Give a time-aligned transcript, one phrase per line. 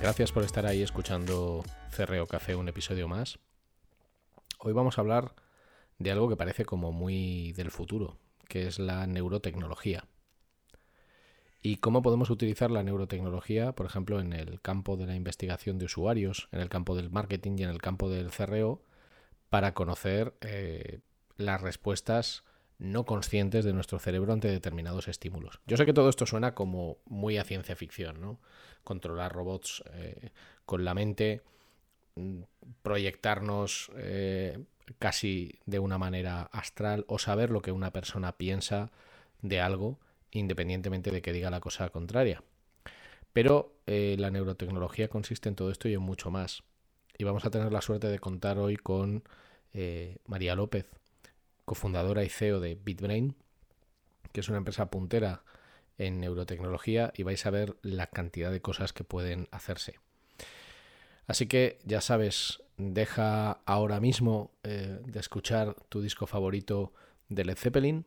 [0.00, 3.40] Gracias por estar ahí escuchando Cerreo Café, un episodio más.
[4.60, 5.34] Hoy vamos a hablar
[5.98, 8.16] de algo que parece como muy del futuro,
[8.46, 10.04] que es la neurotecnología.
[11.62, 15.86] Y cómo podemos utilizar la neurotecnología, por ejemplo, en el campo de la investigación de
[15.86, 18.80] usuarios, en el campo del marketing y en el campo del CRO,
[19.50, 21.00] para conocer eh,
[21.36, 22.44] las respuestas
[22.78, 25.60] no conscientes de nuestro cerebro ante determinados estímulos.
[25.66, 28.38] Yo sé que todo esto suena como muy a ciencia ficción, ¿no?
[28.84, 30.30] Controlar robots eh,
[30.64, 31.42] con la mente,
[32.14, 32.42] mm,
[32.82, 34.58] proyectarnos eh,
[34.98, 38.90] casi de una manera astral o saber lo que una persona piensa
[39.42, 39.98] de algo
[40.30, 42.42] independientemente de que diga la cosa contraria.
[43.32, 46.62] Pero eh, la neurotecnología consiste en todo esto y en mucho más.
[47.16, 49.24] Y vamos a tener la suerte de contar hoy con
[50.26, 50.86] María López,
[51.68, 53.36] cofundadora y CEO de BitBrain,
[54.32, 55.44] que es una empresa puntera
[55.98, 60.00] en neurotecnología y vais a ver la cantidad de cosas que pueden hacerse.
[61.26, 66.92] Así que ya sabes, deja ahora mismo eh, de escuchar tu disco favorito
[67.28, 68.06] de Led Zeppelin,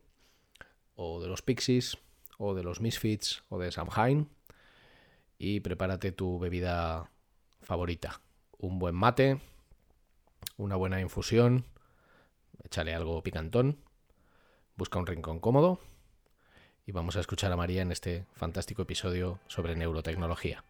[0.96, 1.98] o de los Pixies,
[2.38, 4.28] o de los Misfits, o de Samhain,
[5.38, 7.10] y prepárate tu bebida
[7.60, 8.20] favorita.
[8.58, 9.40] Un buen mate,
[10.56, 11.64] una buena infusión,
[12.72, 13.76] échale algo picantón,
[14.76, 15.78] busca un rincón cómodo
[16.86, 20.64] y vamos a escuchar a María en este fantástico episodio sobre neurotecnología.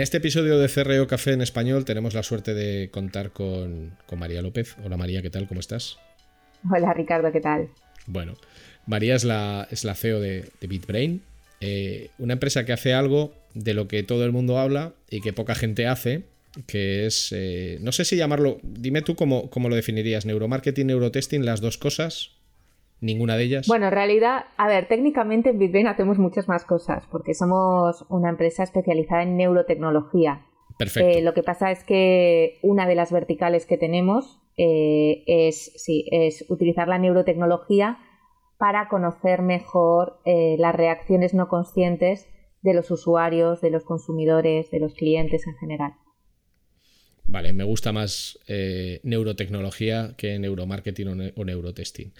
[0.00, 4.40] En este episodio de CRO Café en español tenemos la suerte de contar con, María
[4.40, 4.74] López.
[4.82, 5.46] Hola María, ¿qué tal?
[5.46, 5.98] ¿Cómo estás?
[6.70, 7.68] Hola Ricardo, ¿qué tal?
[8.06, 8.32] Bueno,
[8.86, 11.20] María es la, es la CEO de, BitBrain,
[11.60, 15.34] eh, una empresa que hace algo de lo que todo el mundo habla y que
[15.34, 16.22] poca gente hace,
[16.66, 21.44] que es, eh, no sé si llamarlo, dime tú cómo, cómo lo definirías, neuromarketing, neurotesting,
[21.44, 22.30] las dos cosas.
[23.00, 23.66] ¿Ninguna de ellas?
[23.66, 28.28] Bueno, en realidad, a ver, técnicamente en BitBrain hacemos muchas más cosas, porque somos una
[28.28, 30.46] empresa especializada en neurotecnología.
[30.78, 31.08] Perfecto.
[31.08, 36.06] Eh, lo que pasa es que una de las verticales que tenemos eh, es, sí,
[36.10, 37.98] es utilizar la neurotecnología
[38.58, 42.28] para conocer mejor eh, las reacciones no conscientes
[42.62, 45.94] de los usuarios, de los consumidores, de los clientes en general.
[47.30, 52.12] Vale, me gusta más eh, neurotecnología que neuromarketing o, neurotesting.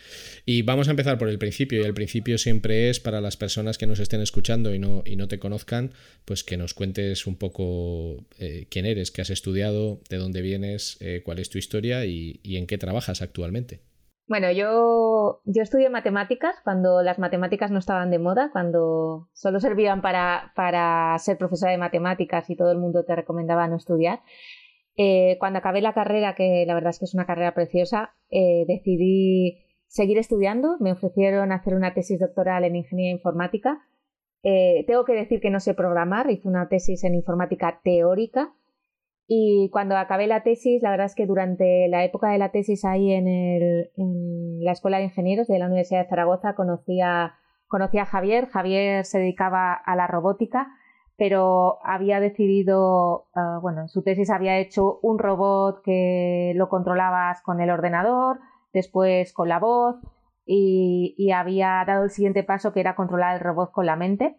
[0.46, 3.76] Y vamos a empezar por el principio, y el principio siempre es para las personas
[3.76, 5.90] que nos estén escuchando y no, y no te conozcan,
[6.24, 10.96] pues que nos cuentes un poco eh, quién eres, qué has estudiado, de dónde vienes,
[11.00, 13.80] eh, cuál es tu historia y, en qué trabajas actualmente.
[14.28, 20.02] Bueno, yo, yo estudié matemáticas cuando las matemáticas no estaban de moda, cuando solo servían
[20.02, 24.20] para, para ser profesora de matemáticas y todo el mundo te recomendaba no estudiar.
[25.02, 28.66] Eh, cuando acabé la carrera, que la verdad es que es una carrera preciosa, eh,
[28.68, 30.76] decidí seguir estudiando.
[30.78, 33.80] Me ofrecieron hacer una tesis doctoral en ingeniería informática.
[34.42, 38.52] Eh, tengo que decir que no sé programar, hice una tesis en informática teórica.
[39.26, 42.84] Y cuando acabé la tesis, la verdad es que durante la época de la tesis
[42.84, 47.36] ahí en, en la Escuela de Ingenieros de la Universidad de Zaragoza conocí a,
[47.68, 48.48] conocí a Javier.
[48.48, 50.68] Javier se dedicaba a la robótica
[51.20, 57.42] pero había decidido, ah, bueno, en su tesis había hecho un robot que lo controlabas
[57.42, 58.38] con el ordenador,
[58.72, 59.96] después con la voz
[60.46, 64.38] y, había dado el siguiente paso que era controlar el robot con la mente.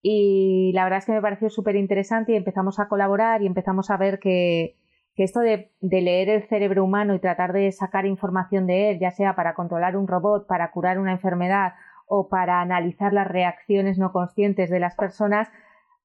[0.00, 3.90] Y la verdad es que me pareció súper interesante y empezamos a colaborar y empezamos
[3.90, 4.76] a ver que,
[5.16, 9.34] esto de, leer el cerebro humano y tratar de sacar información de él, ya sea
[9.34, 11.72] para controlar un robot, para curar una enfermedad
[12.06, 15.48] o para analizar las reacciones no conscientes de las personas,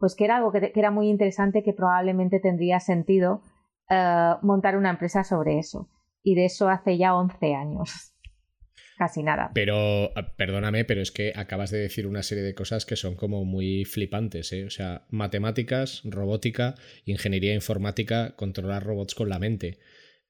[0.02, 3.44] pues que era algo que, era muy interesante que probablemente tendría sentido
[3.88, 5.90] eh, montar una empresa sobre eso.
[6.24, 8.14] Y de eso hace ya 11 años.
[8.98, 9.52] Casi nada.
[9.54, 13.16] Pero, ah, perdóname, pero es que acabas de decir una serie de cosas que son
[13.16, 14.66] como muy flipantes, ¿eh?
[14.66, 16.76] O sea, matemáticas, robótica,
[17.06, 19.80] ingeniería informática, controlar robots con la mente.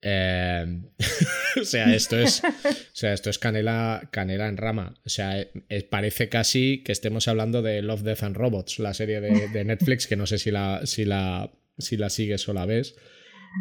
[0.01, 0.85] Em,
[1.61, 2.43] o sea, esto es.
[2.43, 4.95] O sea, esto es canela, canela en rama.
[5.05, 9.21] O sea, eh, parece casi que estemos hablando de Love, Death and Robots, la serie
[9.21, 12.95] de, Netflix, que no sé si la, si la, si la sigues o la ves.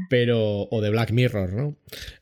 [0.08, 0.62] Pero.
[0.70, 1.76] O de Black Mirror, ¿no?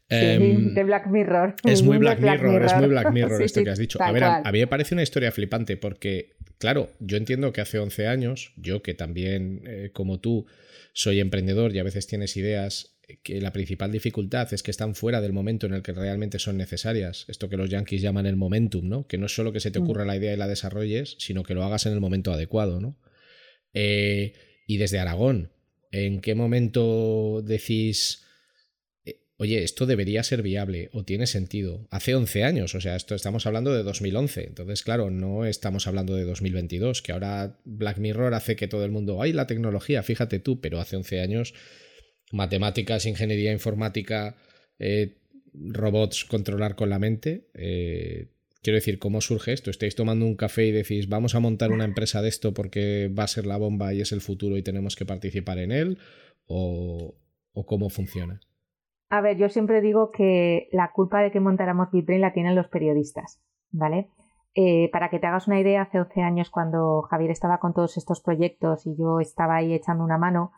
[0.08, 1.54] Em, de Black Mirror.
[1.64, 4.02] Es muy Black, Mirror, es muy Black Mirror esto que has dicho.
[4.02, 7.78] A ver, a, mí me parece una historia flipante porque, claro, yo entiendo que hace
[7.78, 10.46] 11 años, yo que también, eh, como tú,
[10.94, 15.20] soy emprendedor y a veces tienes ideas que la principal dificultad es que están fuera
[15.20, 17.24] del momento en el que realmente son necesarias.
[17.28, 19.06] Esto que los yankees llaman el momentum, ¿no?
[19.06, 19.82] Que no es solo que se te mm.
[19.82, 22.98] ocurra la idea y la desarrolles, sino que lo hagas en el momento adecuado, ¿no?
[23.72, 24.34] Eh,
[24.66, 25.52] y desde Aragón,
[25.90, 28.24] ¿en qué momento decís,
[29.06, 31.88] eh, oye, esto debería ser viable o tiene sentido?
[31.90, 36.14] Hace 11 años, o sea, esto estamos hablando de 2011, entonces, claro, no estamos hablando
[36.14, 40.40] de 2022, que ahora Black Mirror hace que todo el mundo, ay, la tecnología, fíjate
[40.40, 41.54] tú, pero hace 11 años
[42.32, 44.36] matemáticas, ingeniería informática,
[44.78, 45.16] eh,
[45.54, 47.48] robots, controlar con la mente.
[47.54, 48.28] Eh,
[48.62, 49.70] quiero decir, ¿cómo surge esto?
[49.70, 53.24] ¿Estáis tomando un café y decís, vamos a montar una empresa de esto porque va
[53.24, 55.98] a ser la bomba y es el futuro y tenemos que participar en él?
[56.46, 57.14] ¿O,
[57.66, 58.40] cómo funciona?
[59.10, 62.68] A ver, yo siempre digo que la culpa de que montáramos BitBrain la tienen los
[62.68, 63.40] periodistas,
[63.70, 64.10] ¿vale?
[64.54, 67.96] Eh, para que te hagas una idea, hace 11 años cuando Javier estaba con todos
[67.96, 70.52] estos proyectos y yo estaba ahí echando una mano,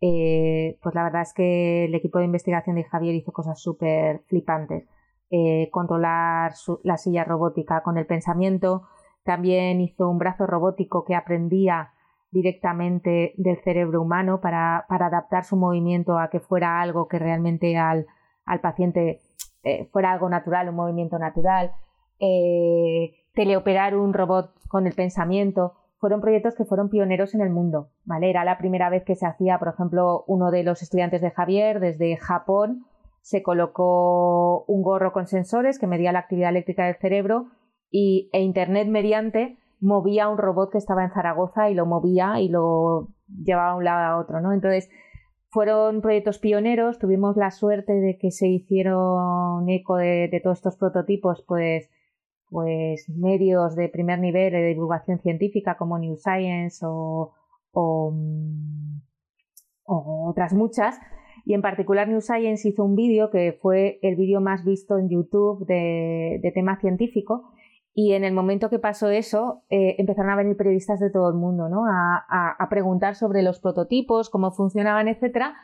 [0.00, 4.22] eh, pues la verdad es que el equipo de investigación de Javier hizo cosas súper
[4.28, 4.88] flipantes.
[5.30, 8.88] Eh, controlar la silla robótica con el pensamiento,
[9.22, 11.92] también hizo un brazo robótico que aprendía
[12.32, 18.06] directamente del cerebro humano para, adaptar su movimiento a que fuera algo que realmente al,
[18.62, 19.20] paciente
[19.62, 21.72] eh, fuera algo natural, un movimiento natural.
[23.34, 28.30] teleoperar un robot con el pensamiento fueron proyectos que fueron pioneros en el mundo, ¿vale?
[28.30, 31.78] Era la primera vez que se hacía, por ejemplo, uno de los estudiantes de Javier
[31.78, 32.86] desde Japón
[33.20, 37.48] se colocó un gorro con sensores que medía la actividad eléctrica del cerebro
[37.90, 42.48] y, e internet mediante movía un robot que estaba en Zaragoza y lo movía y
[42.48, 43.08] lo
[43.44, 44.54] llevaba de un lado a otro, ¿no?
[44.54, 44.88] Entonces,
[45.50, 50.76] fueron proyectos pioneros, tuvimos la suerte de que se hicieron eco de, de todos estos
[50.76, 51.90] prototipos, pues
[52.50, 57.32] pues medios de primer nivel de divulgación científica como New Science o,
[57.72, 59.00] mm,
[59.84, 60.98] otras muchas.
[61.46, 65.08] Y en particular New Science hizo un vídeo que fue el vídeo más visto en
[65.08, 67.52] YouTube de, tema científico.
[67.94, 71.36] Y en el momento que pasó eso, eh, empezaron a venir periodistas de todo el
[71.36, 71.84] mundo, ¿no?
[71.86, 75.54] A, preguntar sobre los prototipos, cómo funcionaban, etcétera.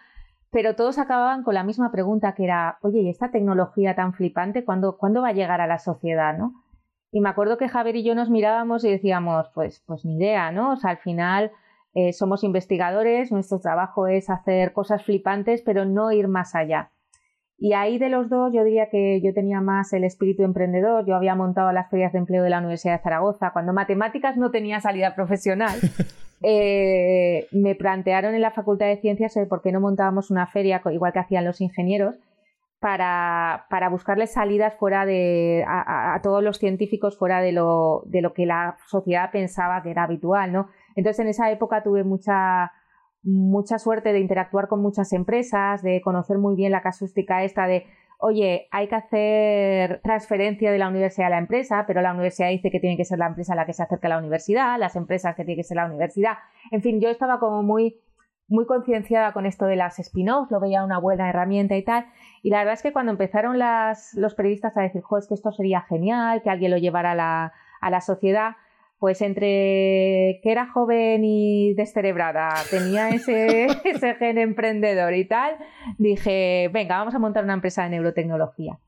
[0.51, 4.65] Pero todos acababan con la misma pregunta que era, oye, ¿y esta tecnología tan flipante,
[4.65, 6.66] cuándo, ¿cuándo va a llegar a la sociedad, no?
[7.17, 10.53] Y me acuerdo que Javier y yo nos mirábamos y decíamos, pues, pues ni idea,
[10.53, 10.73] ¿no?
[10.73, 11.51] O sea, al final
[11.95, 16.91] eh, somos investigadores, nuestro trabajo es hacer cosas flipantes, pero no ir más allá.
[17.57, 21.07] Y ahí de los dos yo diría que yo tenía más el espíritu emprendedor.
[21.07, 24.51] Yo había montado las ferias de empleo de la Universidad de Zaragoza cuando matemáticas no
[24.51, 25.75] tenía salida profesional.
[26.43, 31.15] eh, me plantearon en la Facultad de Ciencias por qué no montábamos una feria, igual
[31.15, 32.17] que hacían los ingenieros,
[32.87, 38.33] para, para buscarles salidas fuera de a, todos los científicos fuera de lo, de lo
[38.33, 40.69] que la sociedad pensaba que era habitual, ¿no?
[40.95, 42.71] Entonces en esa época tuve mucha
[43.25, 47.87] mucha suerte de interactuar con muchas empresas, de conocer muy bien la casuística esta de
[48.19, 52.71] oye, hay que hacer transferencia de la universidad a la empresa, pero la universidad dice
[52.71, 55.35] que tiene que ser la empresa la que se acerque a la universidad, las empresas
[55.35, 56.35] que tiene que ser la universidad.
[56.71, 58.01] En fin, yo estaba como muy,
[58.49, 62.07] muy concienciada con esto de las spin-offs, lo veía una buena herramienta y tal.
[62.43, 65.35] Y la verdad es que cuando empezaron las, los periodistas a decir, jo, es que
[65.35, 68.53] esto sería genial, que alguien lo llevara a la, a la sociedad,
[68.99, 75.57] pues entre que era joven y descerebrada, tenía ese, ese gen emprendedor y tal,
[75.99, 78.79] dije, venga, vamos a montar una empresa de neurotecnología.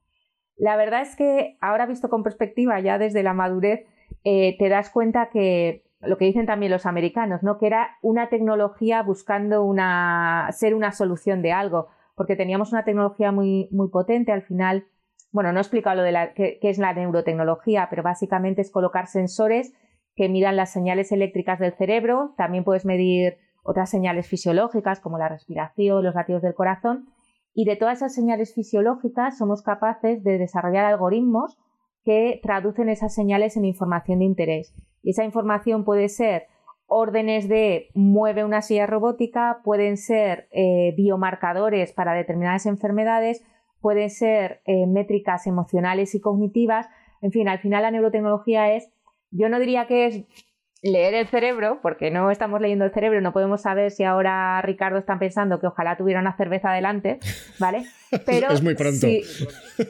[0.57, 3.87] La verdad es que ahora visto con perspectiva, ya desde la madurez,
[4.25, 7.59] eh, te das cuenta que lo que dicen también los americanos, ¿no?
[7.59, 13.33] que era una tecnología buscando una, ser una solución de algo, porque teníamos una tecnología
[13.33, 14.87] muy, muy potente al final.
[15.33, 19.07] Bueno, no he explicado lo de la, qué es la neurotecnología, pero básicamente es colocar
[19.07, 19.73] sensores
[20.15, 25.29] que midan las señales eléctricas del cerebro, también puedes medir otras señales fisiológicas como la
[25.29, 27.09] respiración, los latidos del corazón,
[27.55, 31.59] y de todas esas señales fisiológicas somos capaces de desarrollar algoritmos
[32.09, 34.73] que traducen esas señales en información de interés.
[35.03, 36.47] Y esa información puede ser
[36.87, 43.45] órdenes de mueve una silla robótica, pueden ser eh, biomarcadores para determinadas enfermedades,
[43.83, 46.89] pueden ser eh, métricas emocionales y cognitivas.
[47.21, 48.91] En fin, al final la neurotecnología es
[49.31, 50.25] yo no diría que es
[50.81, 54.97] leer el cerebro, porque no estamos leyendo el cerebro, no podemos saber si ahora Ricardo
[54.97, 57.19] está pensando que ojalá tuviera una cerveza delante,
[57.59, 57.85] ¿vale?
[58.25, 59.07] Pero es muy pronto.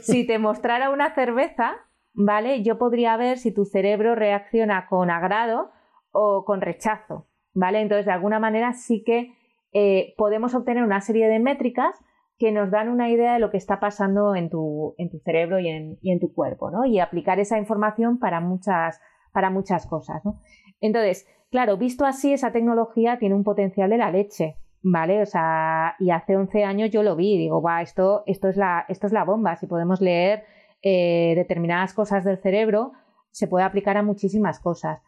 [0.02, 1.76] Si, te mostrara una cerveza,
[2.18, 2.62] ¿vale?
[2.62, 5.70] Yo podría ver si tu cerebro reacciona con agrado
[6.10, 7.80] o con rechazo, ¿vale?
[7.80, 9.32] Entonces, de alguna manera sí que
[9.72, 11.94] eh, podemos obtener una serie de métricas
[12.38, 15.60] que nos dan una idea de lo que está pasando en tu, en tu cerebro
[15.60, 16.84] y en, y en tu cuerpo, ¿no?
[16.84, 19.00] Y aplicar esa información para muchas
[19.32, 20.24] para muchas cosas.
[20.24, 20.40] ¿no?
[20.80, 25.22] Entonces, claro, visto así, esa tecnología tiene un potencial de la leche, ¿vale?
[25.22, 28.84] O sea, y hace 11 años yo lo vi, digo, va, esto, esto, es, la,
[28.88, 30.44] esto es la bomba, si podemos leer
[30.82, 32.92] eh, determinadas cosas del cerebro,
[33.30, 35.00] se puede aplicar a muchísimas cosas.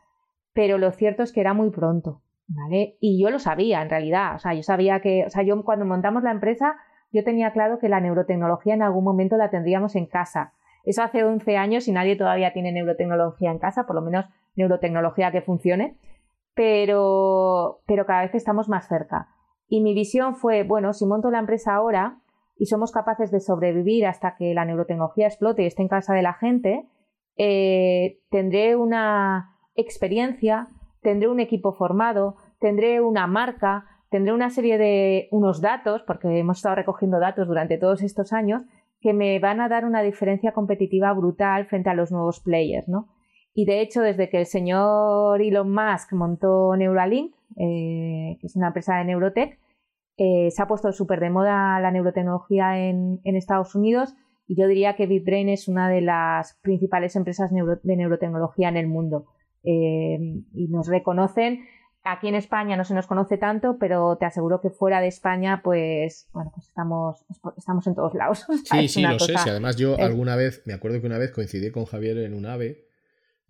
[0.52, 2.96] Pero lo cierto es que era muy pronto, ¿vale?
[3.00, 5.84] Y yo lo sabía, en realidad, o sea, yo sabía que, o sea, yo cuando
[5.84, 6.76] montamos la empresa,
[7.12, 10.52] yo tenía claro que la neurotecnología en algún momento la tendríamos en casa
[10.84, 15.30] eso hace 11 años y nadie todavía tiene neurotecnología en casa, por lo menos neurotecnología
[15.30, 15.96] que funcione,
[16.54, 19.28] pero, pero cada vez estamos más cerca.
[19.68, 22.19] Y mi visión fue, bueno, si monto la empresa ahora
[22.60, 26.20] y somos capaces de sobrevivir hasta que la neurotecnología explote y esté en casa de
[26.20, 26.84] la gente,
[27.38, 30.68] eh, tendré una experiencia,
[31.00, 36.58] tendré un equipo formado, tendré una marca, tendré una serie de unos datos, porque hemos
[36.58, 38.62] estado recogiendo datos durante todos estos años,
[39.00, 43.08] que me van a dar una diferencia competitiva brutal frente a los nuevos players, ¿no?
[43.54, 48.66] Y de hecho, desde que el señor Elon Musk montó Neuralink, eh, que es una
[48.66, 49.58] empresa de Neurotech,
[50.22, 54.14] eh, se ha puesto súper de moda la neurotecnología en, Estados Unidos
[54.46, 58.86] y yo diría que BitBrain es una de las principales empresas de neurotecnología en el
[58.86, 59.24] mundo.
[59.62, 60.18] Eh,
[60.52, 61.60] y nos reconocen
[62.02, 65.60] Aquí en España no se nos conoce tanto, pero te aseguro que fuera de España,
[65.62, 67.22] pues, bueno, pues estamos,
[67.58, 68.46] estamos en todos lados.
[68.64, 69.34] Sí, sí, lo sé.
[69.36, 72.86] Además yo alguna vez, me acuerdo que una vez coincidí con Javier en un AVE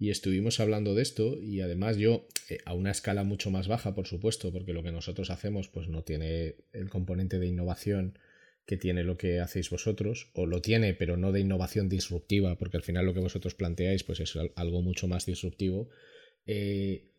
[0.00, 3.94] y estuvimos hablando de esto y además yo, eh, a una escala mucho más baja,
[3.94, 8.18] por supuesto, porque lo que nosotros hacemos pues no tiene el componente de innovación
[8.64, 12.78] que tiene lo que hacéis vosotros, o lo tiene, pero no de innovación disruptiva, porque
[12.78, 15.90] al final lo que vosotros planteáis pues es algo mucho más disruptivo.
[16.46, 17.10] Eh,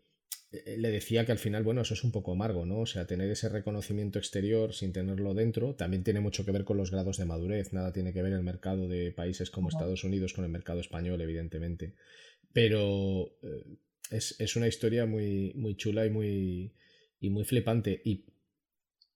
[0.52, 2.80] le decía que al final, bueno, eso es un poco amargo, ¿no?
[2.80, 6.78] O sea, tener ese reconocimiento exterior sin tenerlo dentro también tiene mucho que ver con
[6.78, 7.74] los grados de madurez.
[7.74, 11.22] Nada tiene que ver el mercado de países como Estados Unidos con el mercado español,
[11.22, 11.94] evidentemente.
[12.54, 13.78] Pero eh,
[14.12, 16.74] es, una historia muy, muy chula y muy,
[17.20, 18.02] y muy flipante.
[18.04, 18.26] Y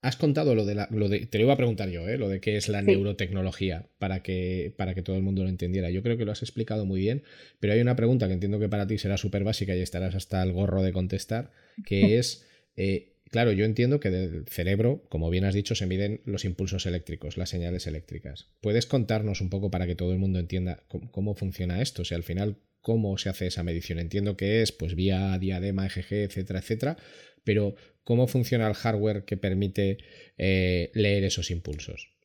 [0.06, 0.88] Has contado lo de la.
[0.92, 2.20] Lo de, te lo iba a preguntar yo, ¿eh?
[2.20, 5.90] lo de qué es la neurotecnología, para que, para que todo el mundo lo entendiera.
[5.90, 7.24] Yo creo que lo has explicado muy bien,
[7.60, 10.44] pero hay una pregunta que entiendo que para ti será súper básica y estarás hasta
[10.44, 11.52] el gorro de contestar,
[11.88, 12.46] que es.
[12.76, 16.86] Eh, claro, yo entiendo que del cerebro, como bien has dicho, se miden los impulsos
[16.86, 18.50] eléctricos, las señales eléctricas.
[18.62, 22.04] ¿Puedes contarnos un poco para que todo el mundo entienda cómo, cómo funciona esto?
[22.04, 23.98] O sea, al final, ¿cómo se hace esa medición?
[23.98, 26.98] Entiendo que es pues vía diadema, EGG, etcétera, etcétera,
[27.44, 27.74] pero
[28.04, 29.98] ¿cómo funciona el hardware que permite
[30.38, 32.16] eh, leer esos impulsos?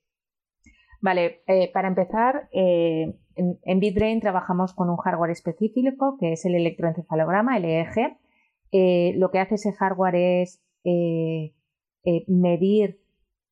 [1.00, 6.54] Vale, eh, para empezar, eh, en, BitBrain trabajamos con un hardware específico que es el
[6.54, 10.62] electroencefalograma, el EEG, lo que hace ese hardware es
[12.26, 13.00] medir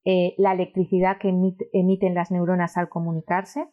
[0.05, 1.31] la electricidad que
[1.73, 3.65] emiten las neuronas al comunicarse,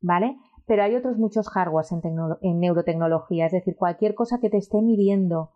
[0.00, 0.36] ¿vale?
[0.72, 5.50] Pero hay otros muchos hardwares en, neurotecnología, es decir, cualquier cosa que te esté midiendo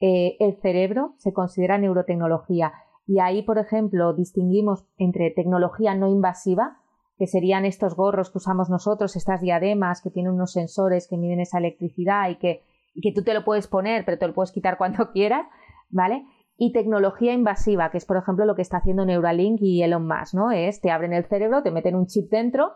[0.00, 2.72] el cerebro se considera neurotecnología.
[3.06, 6.78] Y ahí, por ejemplo, distinguimos entre tecnología no invasiva,
[7.18, 11.40] que serían estos gorros que usamos nosotros, estas diademas que tienen unos sensores que miden
[11.40, 12.62] esa electricidad y que
[12.94, 15.46] y que tú te lo puedes poner, pero te lo puedes quitar cuando quieras,
[15.90, 16.24] ¿vale?
[16.56, 20.32] Y tecnología invasiva, que es por ejemplo lo que está haciendo Neuralink y Elon Musk,
[20.32, 20.50] ¿no?
[20.50, 22.72] Es te abren el cerebro, te meten un chip dentro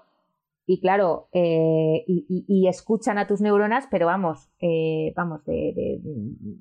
[0.66, 5.42] y claro, eh, y, escuchan a tus neuronas, pero vamos, eh, vamos,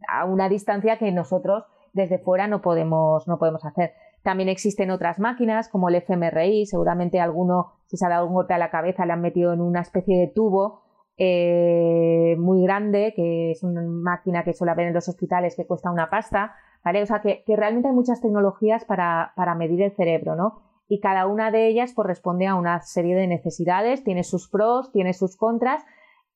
[0.07, 3.93] a una distancia que nosotros desde fuera no podemos, no podemos hacer.
[4.21, 8.53] También existen otras máquinas como el fMRI, seguramente alguno, si se ha dado un golpe
[8.53, 10.81] a la cabeza, le han metido en una especie de tubo
[11.17, 15.89] eh, muy grande, que es una máquina que suele haber en los hospitales que cuesta
[15.89, 17.01] una pasta, ¿vale?
[17.01, 20.61] O sea, que, realmente hay muchas tecnologías para, medir el cerebro, ¿no?
[20.87, 25.13] Y cada una de ellas corresponde a una serie de necesidades, tiene sus pros, tiene
[25.13, 25.83] sus contras.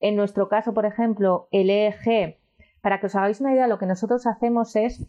[0.00, 2.38] En nuestro caso, por ejemplo, el EEG,
[2.82, 5.08] para que os hagáis una idea, lo que nosotros hacemos es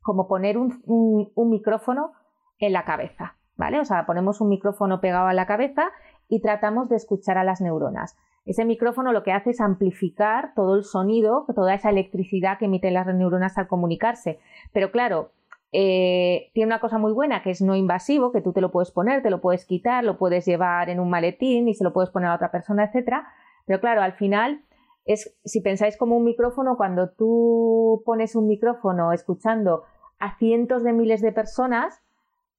[0.00, 2.12] como poner un, un micrófono
[2.58, 3.80] en la cabeza, ¿vale?
[3.80, 5.90] O sea, ponemos un micrófono pegado a la cabeza
[6.28, 8.16] y tratamos de escuchar a las neuronas.
[8.44, 12.92] Ese micrófono lo que hace es amplificar todo el sonido, toda esa electricidad que emiten
[12.92, 14.38] las neuronas al comunicarse.
[14.72, 15.32] Pero claro,
[15.76, 18.92] eh, tiene una cosa muy buena que es no invasivo, que tú te lo puedes
[18.92, 22.10] poner, te lo puedes quitar, lo puedes llevar en un maletín y se lo puedes
[22.10, 23.26] poner a otra persona, etcétera.
[23.66, 24.64] Pero claro, al final
[25.04, 29.82] es, si pensáis como un micrófono, cuando tú pones un micrófono escuchando
[30.20, 32.04] a cientos de miles de personas,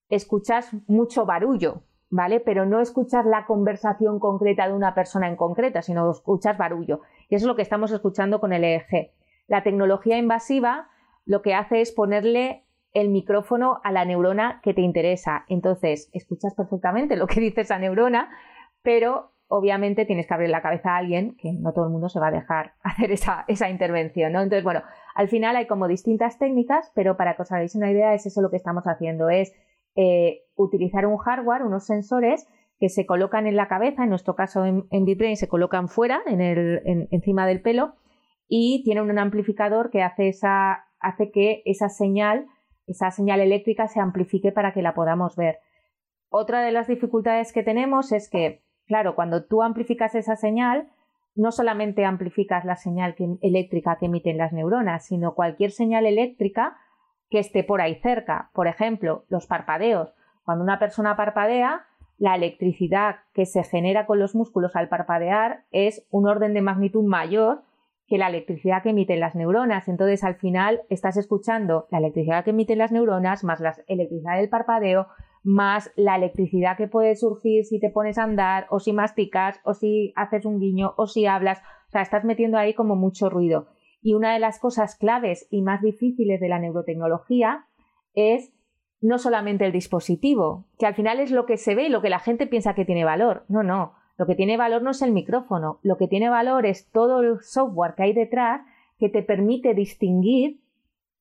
[0.10, 2.41] escuchas mucho barullo, ¿vale?
[2.41, 7.00] Pero no escuchas la conversación concreta de una persona en concreta, sino escuchas barullo.
[7.29, 9.13] Y eso es lo que estamos escuchando con el EEG.
[9.48, 10.90] La tecnología invasiva
[11.25, 12.65] lo que hace es ponerle
[12.96, 15.46] el micrófono a la neurona que te interesa.
[15.50, 18.29] Entonces, escuchas perfectamente lo que dice esa neurona,
[18.81, 22.20] pero obviamente tienes que abrir la cabeza a alguien, que no todo el mundo se
[22.20, 24.42] va a dejar hacer esa, esa intervención, ¿no?
[24.42, 24.81] Entonces, bueno,
[25.14, 28.42] al final hay como distintas técnicas, pero para que os hagáis una idea, es eso
[28.42, 29.53] lo que estamos haciendo, es
[29.96, 32.48] eh, utilizar un hardware, unos sensores
[32.79, 36.42] que se colocan en la cabeza, en nuestro caso en, en se colocan fuera, en
[36.42, 37.96] el, encima del pelo,
[38.48, 42.48] y tienen un amplificador que hace, esa, hace que esa señal,
[42.87, 45.59] esa señal eléctrica se amplifique para que la podamos ver.
[46.29, 50.89] Otra de las dificultades que tenemos es que, claro, cuando tú amplificas esa señal,
[51.35, 56.77] no solamente amplificas la señal eléctrica que emiten las neuronas, sino cualquier señal eléctrica
[57.29, 58.50] que esté por ahí cerca.
[58.53, 60.13] Por ejemplo, los parpadeos.
[60.45, 61.85] Cuando una persona parpadea,
[62.17, 67.03] la electricidad que se genera con los músculos al parpadear es un orden de magnitud
[67.03, 67.63] mayor
[68.07, 69.87] que la electricidad que emiten las neuronas.
[69.87, 74.50] Entonces, al final, estás escuchando la electricidad que emiten las neuronas, más la electricidad del
[74.50, 75.07] parpadeo,
[75.44, 79.74] más la electricidad que puede surgir si te pones a andar, o si masticas, o
[79.74, 81.59] si haces un guiño, o si hablas.
[81.87, 83.68] O sea, estás metiendo ahí como mucho ruido.
[84.01, 87.65] Y una de las cosas claves y más difíciles de la neurotecnología
[88.13, 88.53] es
[89.01, 92.09] no solamente el dispositivo, que al final es lo que se ve y lo que
[92.09, 93.46] la gente piensa que tiene valor.
[93.50, 93.94] No, no.
[94.18, 95.80] Lo que tiene valor no es el micrófono.
[95.84, 98.62] Lo que tiene valor es todo el software que hay detrás
[98.98, 100.62] que te permite distinguir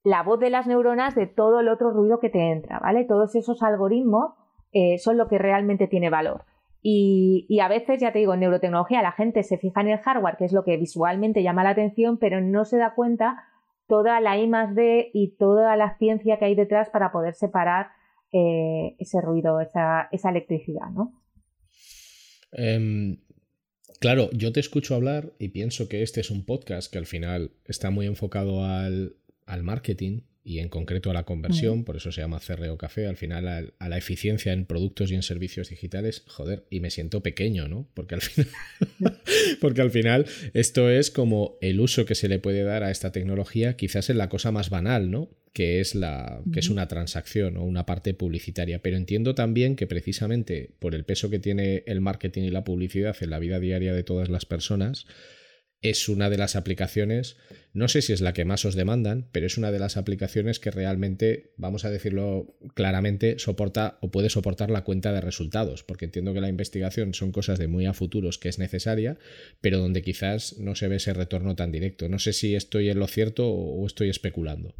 [0.04, 3.04] la voz de las neuronas de todo el otro ruido que te entra, ¿vale?
[3.04, 4.34] Todos esos algoritmos
[4.72, 6.44] eh, son lo que realmente tiene valor.
[6.86, 10.36] Y, a veces, ya te digo, en neurotecnología la gente se fija en el hardware,
[10.36, 13.44] que es lo que visualmente llama la atención, pero no se da cuenta
[13.86, 17.88] toda la I D y toda la ciencia que hay detrás para poder separar
[18.32, 21.12] eh, ese ruido, esa, electricidad, ¿no?
[22.54, 23.18] Em,
[24.00, 27.50] claro, yo te escucho hablar y pienso que este es un podcast que al final
[27.66, 32.20] está muy enfocado al, al marketing y en concreto a la conversión, por eso se
[32.20, 36.64] llama CRO Café, al final a, la eficiencia en productos y en servicios digitales, joder,
[36.68, 37.88] y me siento pequeño, ¿no?
[37.94, 38.50] Porque al final,
[39.60, 43.10] porque al final esto es como el uso que se le puede dar a esta
[43.10, 45.30] tecnología, quizás en la cosa más banal, ¿no?
[45.54, 48.82] Que es la, que es una transacción o una parte publicitaria.
[48.82, 53.16] Pero entiendo también que precisamente por el peso que tiene el marketing y la publicidad
[53.20, 55.06] en la vida diaria de todas las personas,
[55.84, 57.36] es una de las aplicaciones,
[57.74, 60.58] no sé si es la que más os demandan, pero es una de las aplicaciones
[60.58, 66.06] que realmente, vamos a decirlo claramente, soporta o puede soportar la cuenta de resultados, porque
[66.06, 69.18] entiendo que la investigación son cosas de muy a futuros que es necesaria,
[69.60, 72.08] pero donde quizás no se ve ese retorno tan directo.
[72.08, 74.74] No sé si estoy en lo cierto o estoy especulando.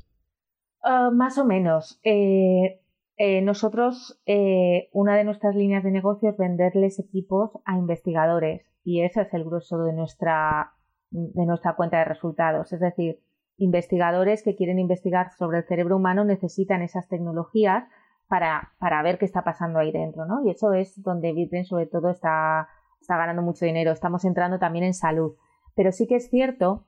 [0.83, 2.01] Ah, más o menos.
[2.03, 2.81] Eh,
[3.19, 9.03] eh, nosotros, eh, una de nuestras líneas de negocio es venderles equipos a investigadores y
[9.03, 10.73] ese es el grueso de nuestra
[11.11, 12.73] de nuestra cuenta de resultados.
[12.73, 13.21] Es decir,
[13.57, 17.85] investigadores que quieren investigar sobre el cerebro humano necesitan esas tecnologías
[18.29, 20.45] para, para ver qué está pasando ahí dentro, ¿no?
[20.45, 22.69] Y eso es donde Bitbrain sobre todo está,
[23.01, 23.93] está ganando mucho dinero.
[23.93, 25.37] Estamos entrando también en salud.
[25.75, 26.87] Pero sí que es cierto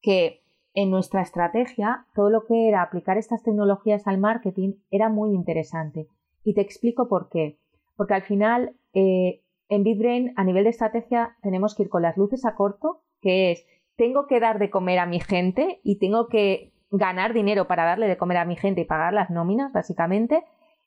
[0.00, 0.42] que
[0.74, 6.08] en nuestra estrategia todo lo que era aplicar estas tecnologías al marketing era muy interesante.
[6.42, 7.58] Y te explico por qué.
[7.96, 12.16] Porque al final eh, en BitBrain a nivel de estrategia tenemos que ir con las
[12.16, 16.28] luces a corto, que es tengo que dar de comer a mi gente y tengo
[16.28, 20.44] que ganar dinero para darle de comer a mi gente y pagar las nóminas, básicamente,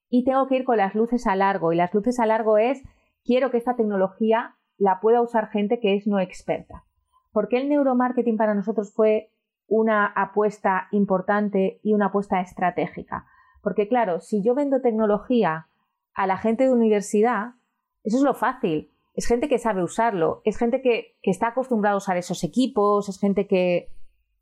[0.10, 1.74] y tengo que ir con las luces a largo.
[1.74, 2.82] Y las luces a largo es
[3.24, 6.86] quiero que esta tecnología la pueda usar gente que es no experta.
[7.32, 9.32] ¿Por qué el neuromarketing para nosotros fue
[9.68, 13.26] una apuesta importante y una apuesta estratégica?
[13.62, 15.68] Porque claro, si yo vendo tecnología
[16.14, 17.56] a la gente de universidad,
[18.04, 18.91] eso es lo fácil.
[19.14, 23.10] Es gente que sabe usarlo, es gente que, que está acostumbrada a usar esos equipos,
[23.10, 23.90] es gente que,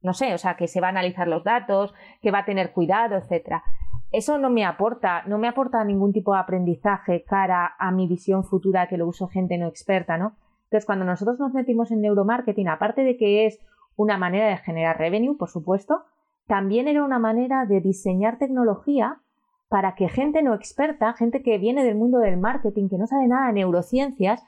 [0.01, 2.71] no sé, o sea, que se va a analizar los datos, que va a tener
[2.71, 3.63] cuidado, etcétera.
[4.12, 8.43] Eso no me aporta, no me aporta ningún tipo de aprendizaje cara a mi visión
[8.43, 10.36] futura que lo uso gente no experta, ¿no?
[10.65, 13.60] Entonces, cuando nosotros nos metimos en neuromarketing, aparte de que es
[13.95, 16.03] una manera de generar revenue, por supuesto,
[16.47, 19.19] también era una manera de diseñar tecnología
[19.67, 23.27] para que gente no experta, gente que viene del mundo del marketing, que no sabe
[23.27, 24.43] nada de neurociencias,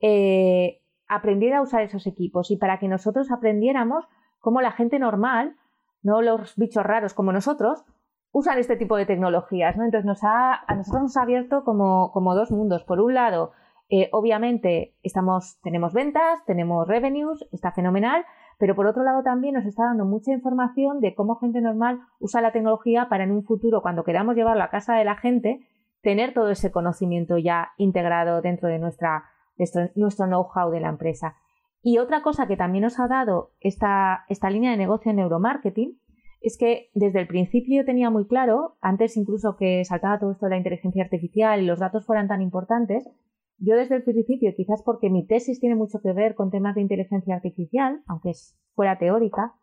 [0.00, 4.06] eh, aprendiera a usar esos equipos y para que nosotros aprendiéramos
[4.40, 5.56] cómo la gente normal,
[6.02, 7.84] no los bichos raros como nosotros,
[8.32, 9.76] usan este tipo de tecnologías.
[9.76, 9.84] ¿no?
[9.84, 12.84] Entonces nos ha, a nosotros nos ha abierto como, como dos mundos.
[12.84, 13.52] Por un lado,
[13.88, 18.24] eh, obviamente estamos, tenemos ventas, tenemos revenues, está fenomenal,
[18.58, 22.40] pero por otro lado también nos está dando mucha información de cómo gente normal usa
[22.40, 25.66] la tecnología para en un futuro, cuando queramos llevarlo a casa de la gente,
[26.02, 29.24] tener todo ese conocimiento ya integrado dentro de nuestra,
[29.94, 31.36] nuestro know-how de la empresa.
[31.82, 36.00] Y otra cosa que también nos ha dado esta, esta línea de negocio en neuromarketing
[36.40, 40.50] es que desde el principio tenía muy claro, antes incluso que saltaba todo esto de
[40.50, 43.08] la inteligencia artificial y los datos fueran tan importantes,
[43.58, 46.82] yo desde el principio, quizás porque mi tesis tiene mucho que ver con temas de
[46.82, 48.32] inteligencia artificial, aunque
[48.74, 49.54] fuera teórica,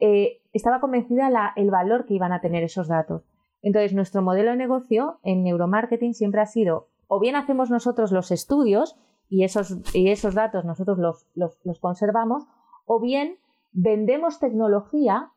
[0.00, 3.28] eh, estaba convencida la, el valor que iban a tener esos datos.
[3.60, 8.30] Entonces, nuestro modelo de negocio en neuromarketing siempre ha sido, o bien hacemos nosotros los
[8.30, 8.96] estudios
[9.28, 11.26] y esos, y esos datos nosotros los,
[11.64, 12.44] los, conservamos,
[12.86, 13.36] o bien
[13.72, 15.30] vendemos tecnología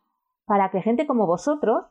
[0.45, 1.85] para que gente como vosotros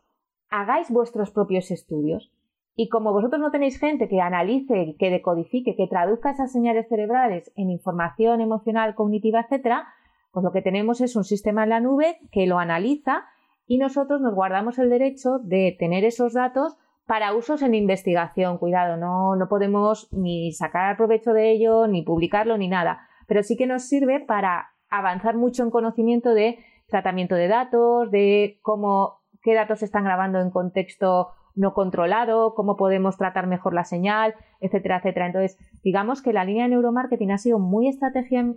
[0.48, 2.32] hagáis vuestros propios estudios.
[2.74, 7.52] Y como vosotros no tenéis gente que analice, que decodifique, que traduzca esas señales cerebrales
[7.56, 9.88] en información emocional, cognitiva, etcétera,
[10.32, 13.24] pues lo que tenemos es un sistema en la nube que lo analiza
[13.66, 18.58] y nosotros nos guardamos el derecho de tener esos datos para usos en investigación.
[18.58, 23.00] Cuidado, no, no podemos ni sacar provecho de ello, ni publicarlo, ni nada.
[23.26, 26.58] Pero sí que nos sirve para avanzar mucho en conocimiento de
[26.88, 32.76] tratamiento de datos, de cómo qué datos se están grabando en contexto no controlado, cómo
[32.76, 35.26] podemos tratar mejor la señal, etcétera, etcétera.
[35.26, 37.90] Entonces, digamos que la línea de neuromarketing ha sido muy,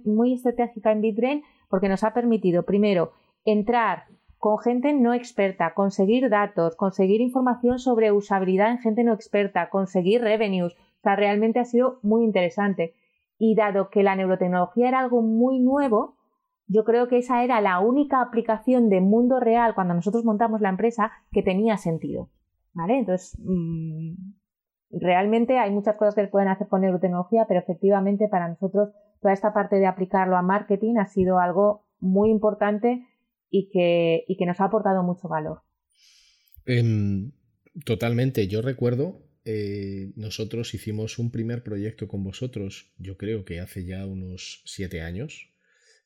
[0.06, 3.12] muy estratégica en BitBrain porque nos ha permitido, primero,
[3.46, 4.06] entrar
[4.44, 10.20] con gente no experta, conseguir datos, conseguir información sobre usabilidad en gente no experta, conseguir
[10.20, 10.74] revenues.
[10.74, 12.94] O sea, realmente ha sido muy interesante.
[13.38, 16.18] Y dado que la neurotecnología era algo muy nuevo,
[16.68, 20.68] yo creo que esa era la única aplicación de mundo real cuando nosotros montamos la
[20.68, 22.28] empresa que tenía sentido.
[22.74, 23.00] ¿Vale?
[23.00, 24.16] Entonces, mm,
[24.92, 28.90] realmente hay muchas cosas que pueden hacer con neurotecnología, pero efectivamente para nosotros
[29.22, 33.08] toda esta parte de aplicarlo a marketing ha sido algo muy importante
[33.54, 35.62] y que, y que nos ha aportado mucho valor.
[36.66, 37.32] Em,
[37.86, 38.48] totalmente.
[38.48, 44.08] Yo recuerdo, eh, nosotros hicimos un primer proyecto con vosotros, yo creo que hace ya
[44.08, 45.53] unos siete años.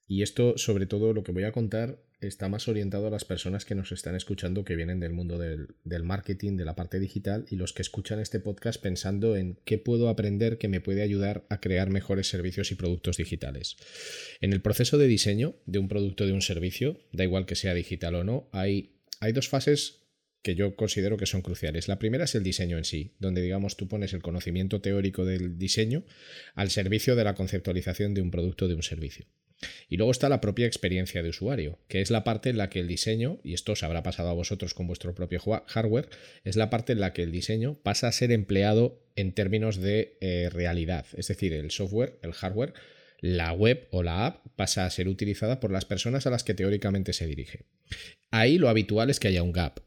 [0.08, 3.66] Y esto, sobre todo, lo que voy a contar está más orientado a las personas
[3.66, 7.58] que nos están escuchando que vienen del mundo del, marketing, de la parte digital y
[7.58, 11.60] los que escuchan este podcast pensando en qué puedo aprender que me puede ayudar a
[11.60, 13.76] crear mejores servicios y productos digitales.
[14.42, 17.74] En el proceso de diseño de un producto de un servicio, da igual que sea
[17.74, 20.08] digital o no, hay, hay dos fases
[20.42, 21.88] que yo considero que son cruciales.
[21.88, 25.58] La primera es el diseño en sí, donde digamos tú pones el conocimiento teórico del
[25.58, 26.06] diseño
[26.56, 29.28] al servicio de la conceptualización de un producto o de un servicio.
[29.90, 32.80] Y luego está la propia experiencia de usuario, que es la parte en la que
[32.80, 36.10] el diseño, y esto os habrá pasado a vosotros con vuestro propio hardware,
[36.44, 40.18] es la parte en la que el diseño pasa a ser empleado en términos de
[40.22, 41.06] eh, realidad.
[41.16, 42.74] Es decir, el software, el hardware,
[43.20, 46.54] la web o la app pasa a ser utilizada por las personas a las que
[46.54, 47.66] teóricamente se dirige.
[48.30, 49.80] Ahí lo habitual es que haya un gap.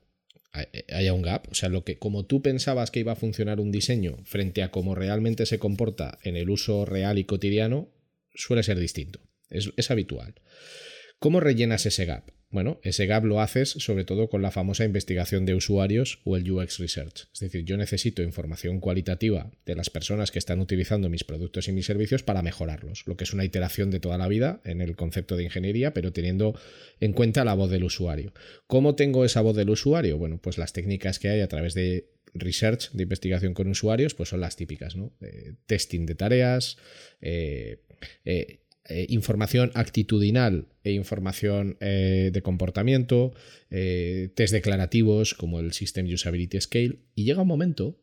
[0.53, 3.61] Eh, haya un gap, o sea, lo que como tú pensabas que iba a funcionar
[3.61, 7.89] un diseño frente a cómo realmente se comporta en el uso real y cotidiano,
[8.35, 9.21] suele ser distinto.
[9.51, 10.35] Es, habitual.
[11.19, 12.31] ¿Cómo rellenas ese gap?
[12.53, 16.51] Bueno, ese gap lo haces sobre todo con la famosa investigación de usuarios o el
[16.51, 17.29] UX Research.
[17.33, 21.73] Es decir, yo necesito información cualitativa de las personas que están utilizando mis productos y
[21.73, 24.97] mis servicios para mejorarlos, lo que es una iteración de toda la vida en el
[24.97, 26.59] concepto de ingeniería, pero teniendo
[26.99, 28.33] en cuenta la voz del usuario.
[28.67, 30.19] ¿Cómo tengo esa voz del usuario?
[30.19, 34.29] Bueno, pues las técnicas que hay a través de research, de investigación con usuarios, pues
[34.29, 35.13] son las típicas, ¿no?
[35.21, 36.77] Eh, testing de tareas,
[37.21, 37.83] eh,
[38.25, 38.60] eh,
[39.09, 43.33] información actitudinal e información de comportamiento,
[43.69, 48.01] test declarativos como el System Usability Scale, y llega un momento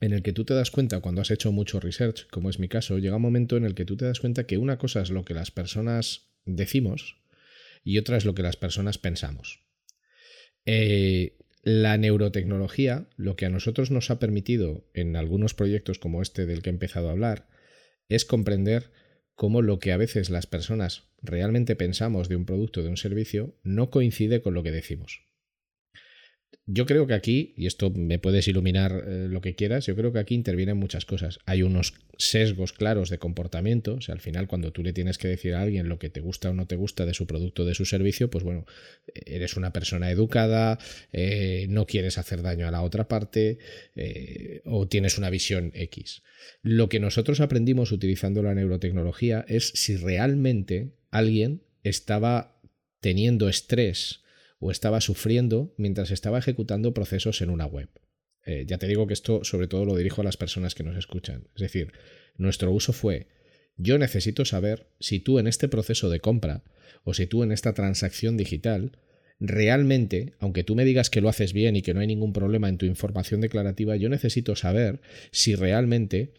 [0.00, 2.68] en el que tú te das cuenta, cuando has hecho mucho research, como es mi
[2.68, 5.10] caso, llega un momento en el que tú te das cuenta que una cosa es
[5.10, 7.16] lo que las personas decimos
[7.84, 9.64] y otra es lo que las personas pensamos.
[10.66, 16.46] Eh, la neurotecnología, lo que a nosotros nos ha permitido en algunos proyectos como este
[16.46, 17.48] del que he empezado a hablar,
[18.08, 18.90] es comprender
[19.38, 22.96] cómo lo que a veces las personas realmente pensamos de un producto o de un
[22.96, 25.27] servicio no coincide con lo que decimos.
[26.70, 30.12] Yo creo que aquí, y esto me puedes iluminar eh, lo que quieras, yo creo
[30.12, 31.38] que aquí intervienen muchas cosas.
[31.46, 35.28] Hay unos sesgos claros de comportamiento, o sea, al final cuando tú le tienes que
[35.28, 37.64] decir a alguien lo que te gusta o no te gusta de su producto o
[37.64, 38.66] de su servicio, pues bueno,
[39.14, 40.78] eres una persona educada,
[41.10, 43.58] eh, no quieres hacer daño a la otra parte
[43.96, 46.22] eh, o tienes una visión X.
[46.62, 52.60] Lo que nosotros aprendimos utilizando la neurotecnología es si realmente alguien estaba
[53.00, 54.20] teniendo estrés,
[54.58, 57.88] o estaba sufriendo mientras estaba ejecutando procesos en una web.
[58.44, 60.96] Eh, ya te digo que esto sobre todo lo dirijo a las personas que nos
[60.96, 61.48] escuchan.
[61.54, 61.92] Es decir,
[62.36, 63.28] nuestro uso fue,
[63.76, 66.64] yo necesito saber si tú en este proceso de compra
[67.04, 68.98] o si tú en esta transacción digital,
[69.40, 72.68] realmente, aunque tú me digas que lo haces bien y que no hay ningún problema
[72.68, 76.32] en tu información declarativa, yo necesito saber si realmente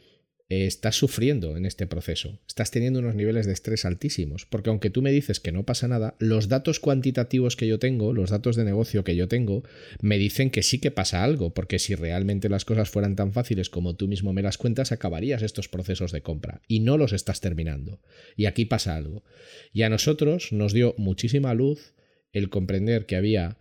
[0.49, 4.89] eh, estás sufriendo en este proceso, estás teniendo unos niveles de estrés altísimos, porque aunque
[4.89, 8.55] tú me dices que no pasa nada, los datos cuantitativos que yo tengo, los datos
[8.55, 9.63] de negocio que yo tengo,
[10.01, 13.69] me dicen que sí que pasa algo, porque si realmente las cosas fueran tan fáciles
[13.69, 17.41] como tú mismo me las cuentas, acabarías estos procesos de compra y no los estás
[17.41, 18.01] terminando.
[18.35, 19.23] Y aquí pasa algo.
[19.71, 21.93] Y a nosotros nos dio muchísima luz
[22.31, 23.57] el comprender que había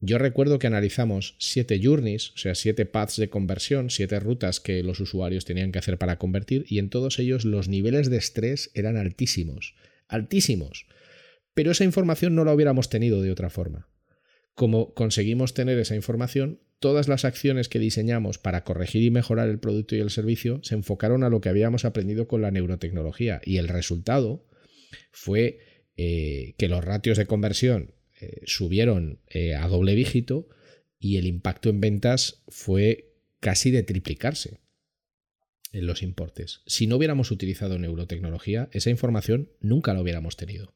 [0.00, 4.82] yo recuerdo que analizamos siete journeys, o sea, siete paths de conversión, siete rutas que
[4.82, 8.70] los usuarios tenían que hacer para convertir, y en todos ellos los niveles de estrés
[8.74, 9.74] eran altísimos,
[10.08, 10.86] altísimos.
[11.54, 13.88] Pero esa información no la hubiéramos tenido de otra forma.
[14.54, 19.58] Como conseguimos tener esa información, todas las acciones que diseñamos para corregir y mejorar el
[19.58, 23.56] producto y el servicio se enfocaron a lo que habíamos aprendido con la neurotecnología, y
[23.56, 24.46] el resultado
[25.10, 25.58] fue
[25.96, 30.48] eh, que los ratios de conversión eh, subieron eh, a doble dígito
[30.98, 34.60] y el impacto en ventas fue casi de triplicarse
[35.72, 36.62] en los importes.
[36.66, 40.72] Si no hubiéramos utilizado neurotecnología, esa información nunca la hubiéramos tenido.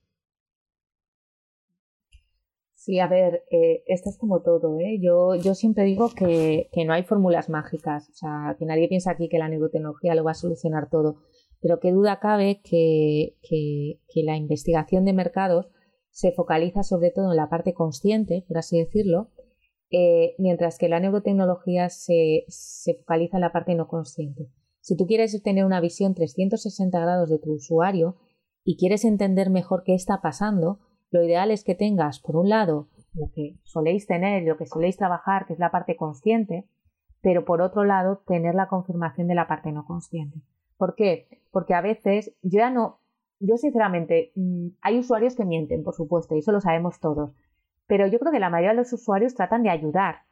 [2.75, 4.99] Sí, a ver, eh, esto es como todo, ¿eh?
[5.01, 9.29] Yo, yo siempre digo que, no hay fórmulas mágicas, o sea, que nadie piensa aquí
[9.29, 11.23] que la neurotecnología lo va a solucionar todo,
[11.61, 15.69] pero qué duda cabe que, que la investigación de mercados
[16.11, 19.31] se focaliza sobre todo en la parte consciente, por así decirlo,
[19.91, 22.47] eh, mientras que la neurotecnología se,
[22.99, 24.49] focaliza en la parte no consciente.
[24.81, 28.17] Si tú quieres tener una visión 360 grados de tu usuario
[28.65, 30.79] y quieres entender mejor qué está pasando,
[31.11, 34.97] lo ideal es que tengas, por un lado, lo que soléis tener, lo que soléis
[34.97, 36.69] trabajar, que es la parte consciente,
[37.21, 40.41] pero por otro lado, tener la confirmación de la parte no consciente.
[40.77, 41.27] ¿Por qué?
[41.51, 43.00] Porque a veces yo ya no,
[43.41, 47.33] yo sinceramente, mm, hay usuarios que mienten, por supuesto, y eso lo sabemos todos,
[47.87, 50.23] pero yo creo que la mayoría de los usuarios tratan de ayudar.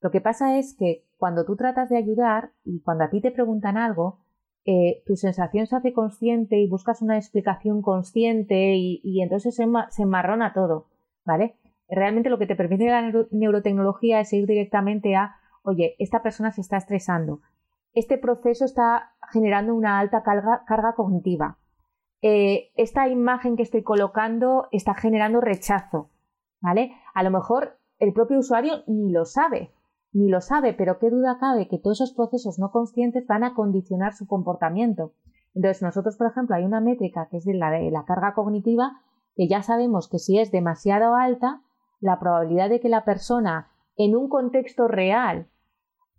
[0.00, 3.30] Lo que pasa es que cuando tú tratas de ayudar y cuando a ti te
[3.30, 4.20] preguntan algo,
[4.64, 10.02] eh, tu sensación se hace consciente y buscas una explicación consciente y, entonces se, se,
[10.02, 10.88] enmarrona todo,
[11.24, 11.56] ¿vale?
[11.88, 16.60] Realmente lo que te permite la neurotecnología es ir directamente a, oye, esta persona se
[16.60, 17.40] está estresando,
[17.94, 21.56] este proceso está generando una alta carga cognitiva,
[22.22, 26.10] eh, esta imagen que estoy colocando está generando rechazo,
[26.60, 26.92] ¿vale?
[27.14, 29.72] A lo mejor el propio usuario ni lo sabe,
[30.12, 33.54] ni lo sabe, pero qué duda cabe que todos esos procesos no conscientes van a
[33.54, 35.12] condicionar su comportamiento.
[35.54, 39.00] Entonces, nosotros, por ejemplo, hay una métrica que es de la de la carga cognitiva,
[39.34, 41.62] que ya sabemos que si es demasiado alta,
[42.00, 45.48] la probabilidad de que la persona en un contexto real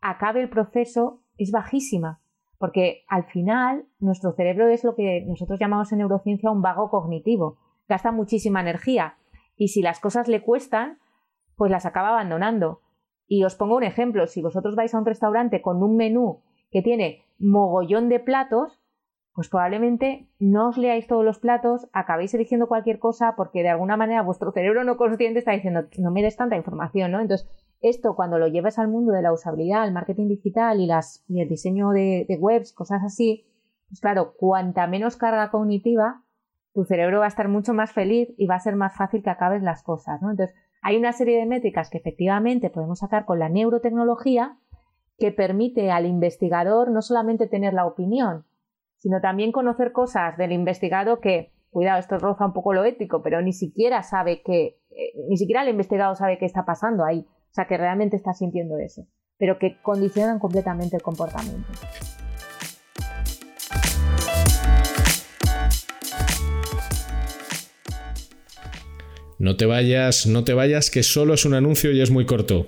[0.02, 2.22] acabe el proceso es bajísima.
[2.60, 7.58] Porque al final nuestro cerebro es lo que nosotros llamamos en neurociencia un vago cognitivo.
[7.88, 9.16] Gasta muchísima energía
[9.56, 11.00] y si las cosas le cuestan,
[11.56, 12.82] pues las acaba abandonando.
[13.28, 16.82] Y os pongo un ejemplo, si vosotros vais a un restaurante con un menú que
[16.82, 18.80] tiene mogollón de platos,
[19.34, 23.96] pues probablemente no os leáis todos los platos, acabéis eligiendo cualquier cosa porque de alguna
[23.96, 27.22] manera vuestro cerebro no consciente está diciendo no me des tanta información, ¿no?
[27.22, 27.48] Entonces,
[27.82, 31.42] esto cuando lo lleves al mundo de la usabilidad, el marketing digital y, las, y
[31.42, 33.46] el diseño de, de webs, cosas así,
[33.88, 36.24] pues claro, cuanta menos carga cognitiva,
[36.74, 39.30] tu cerebro va a estar mucho más feliz y va a ser más fácil que
[39.30, 40.30] acabes las cosas, ¿no?
[40.30, 44.58] Entonces, hay una serie de métricas que efectivamente podemos sacar con la neurotecnología
[45.18, 48.46] que permite al investigador no solamente tener la opinión,
[48.98, 53.42] sino también conocer cosas del investigado que, cuidado, esto roza un poco lo ético, pero
[53.42, 57.54] ni siquiera sabe que, eh, ni siquiera el investigado sabe qué está pasando ahí, o
[57.54, 59.08] sea, que realmente está sintiendo eso,
[59.38, 61.68] pero que condicionan completamente el comportamiento.
[69.40, 72.68] No te vayas, no te vayas, que solo es un anuncio y es muy corto.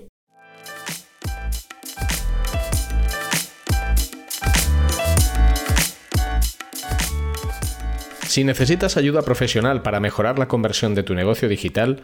[8.31, 12.03] Si necesitas ayuda profesional para mejorar la conversión de tu negocio digital,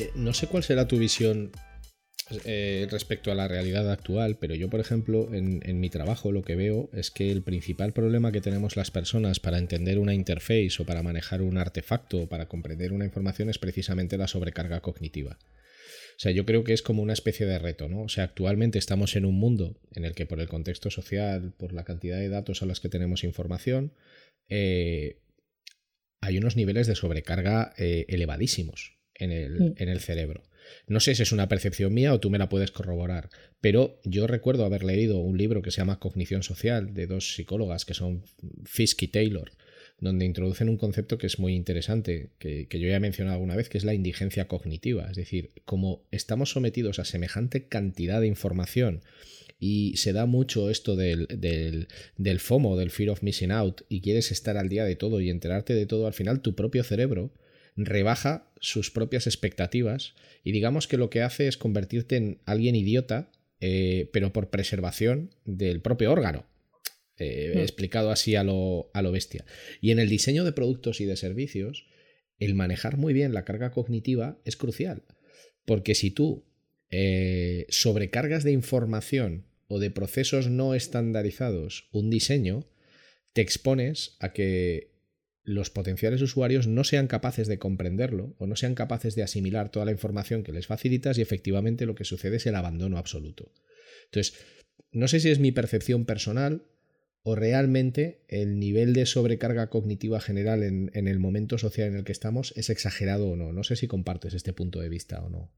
[0.00, 1.52] Eh, no sé cuál será tu visión
[2.46, 6.56] eh, respecto a la realidad actual, pero yo, por ejemplo, en, mi trabajo lo que
[6.56, 10.86] veo es que el principal problema que tenemos las personas para entender una interface o
[10.86, 15.38] para manejar un artefacto o para comprender una información es precisamente la sobrecarga cognitiva.
[16.16, 18.02] O sea, yo creo que es como una especie de reto, ¿no?
[18.02, 21.74] O sea, actualmente estamos en un mundo en el que por el contexto social, por
[21.74, 23.92] la cantidad de datos a los que tenemos información,
[24.48, 25.20] eh,
[26.22, 30.42] hay unos niveles de sobrecarga elevadísimos en el, en el cerebro.
[30.86, 33.28] No sé si es una percepción mía o tú me la puedes corroborar,
[33.60, 37.84] pero yo recuerdo haber leído un libro que se llama Cognición Social de dos psicólogas
[37.84, 38.24] que son
[38.64, 39.52] Fisk y Taylor,
[40.00, 43.68] donde introducen un concepto que es muy interesante, que, yo ya he mencionado alguna vez,
[43.68, 45.08] que es la indigencia cognitiva.
[45.10, 49.02] Es decir, como estamos sometidos a semejante cantidad de información
[49.58, 54.00] y se da mucho esto del, del, del FOMO, del Fear of Missing Out, y
[54.00, 57.30] quieres estar al día de todo y enterarte de todo, al final tu propio cerebro
[57.76, 63.30] rebaja sus propias expectativas y digamos que lo que hace es convertirte en alguien idiota,
[63.60, 66.46] eh, pero por preservación del propio órgano.
[67.18, 67.58] Eh, hmm.
[67.58, 69.44] Explicado así a lo, a lo bestia.
[69.80, 71.86] Y en el diseño de productos y de servicios,
[72.38, 75.04] el manejar muy bien la carga cognitiva es crucial.
[75.66, 76.46] Porque si tú
[76.90, 82.66] eh, sobrecargas de información o de procesos no estandarizados un diseño,
[83.32, 84.89] te expones a que
[85.50, 89.84] los potenciales usuarios no sean capaces de comprenderlo o no sean capaces de asimilar toda
[89.84, 93.52] la información que les facilitas y efectivamente lo que sucede es el abandono absoluto.
[94.06, 94.34] Entonces,
[94.92, 96.62] no sé si es mi percepción personal
[97.22, 102.12] o realmente el nivel de sobrecarga cognitiva general en, el momento social en el que
[102.12, 103.52] estamos es exagerado o no.
[103.52, 105.50] No sé si compartes este punto de vista o no.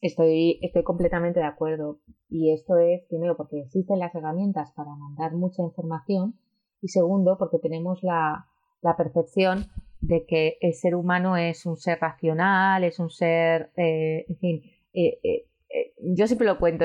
[0.00, 2.00] Estoy, estoy completamente de acuerdo.
[2.28, 6.38] Y esto es, primero, porque existen las herramientas para mandar mucha información
[6.82, 8.48] y segundo, porque tenemos la,
[8.84, 9.66] la percepción
[10.00, 14.62] de que el ser humano es un ser racional, es un ser, eh, en fin,
[14.92, 15.46] eh, eh,
[15.98, 16.84] yo siempre lo cuento,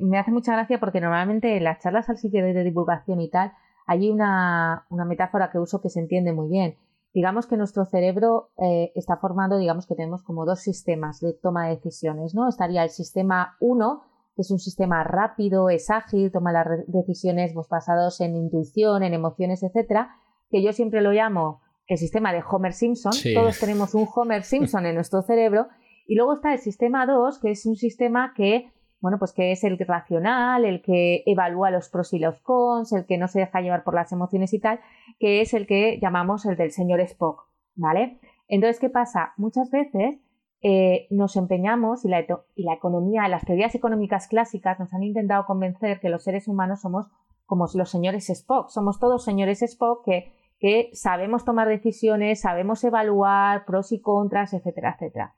[0.00, 3.52] me hace mucha gracia porque normalmente en las charlas al sitio de divulgación y tal,
[3.86, 6.76] hay una, una metáfora que uso que se entiende muy bien.
[7.12, 11.76] Digamos que nuestro cerebro está formado, digamos que tenemos como dos sistemas de toma de
[11.76, 12.48] decisiones, ¿no?
[12.48, 14.02] Estaría el sistema 1,
[14.34, 19.14] que es un sistema rápido, es ágil, toma las decisiones pues, basados en intuición, en
[19.14, 20.16] emociones, etcétera,
[20.54, 23.12] que yo siempre lo llamo el sistema de Homer Simpson.
[23.34, 25.66] Todos tenemos un Homer Simpson en nuestro cerebro.
[26.06, 29.64] Y luego está el sistema 2, que es un sistema que, bueno, pues que es
[29.64, 33.62] el racional, el que evalúa los pros y los cons, el que no se deja
[33.62, 34.78] llevar por las emociones y tal,
[35.18, 38.20] que es el que llamamos el del señor Spock, ¿vale?
[38.46, 39.32] Entonces, ¿qué pasa?
[39.36, 40.20] Muchas veces
[40.62, 42.20] eh, nos empeñamos y la,
[42.54, 46.82] y la economía, las teorías económicas clásicas nos han intentado convencer que los seres humanos
[46.82, 47.10] somos
[47.44, 53.64] como los señores Spock, somos todos señores Spock que que sabemos tomar decisiones, sabemos evaluar
[53.64, 55.34] pros y contras, etcétera, etcétera.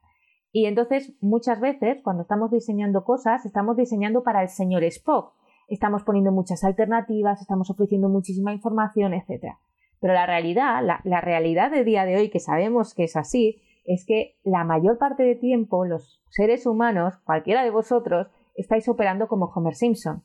[0.52, 5.34] Y entonces, muchas veces, cuando estamos diseñando cosas, estamos diseñando para el señor Spock.
[5.68, 9.58] Estamos poniendo muchas alternativas, estamos ofreciendo muchísima información, etcétera.
[10.00, 14.04] Pero la realidad, la, realidad de día de hoy, que sabemos que es así, es
[14.06, 19.46] que la mayor parte de tiempo los seres humanos, cualquiera de vosotros, estáis operando como
[19.46, 20.22] Homer Simpson.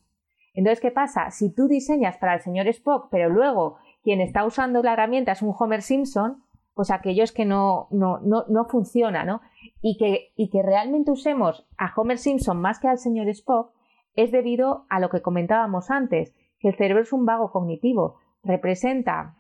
[0.53, 1.31] Entonces, ¿qué pasa?
[1.31, 5.41] Si tú diseñas para el señor Spock, pero luego quien está usando la herramienta es
[5.41, 6.43] un Homer Simpson,
[6.73, 9.41] pues aquello es que no, no, no, no funciona, ¿no?
[9.81, 13.71] Y que, y que realmente usemos a Homer Simpson más que al señor Spock
[14.15, 19.35] es debido a lo que comentábamos antes, que el cerebro es un vago cognitivo, representa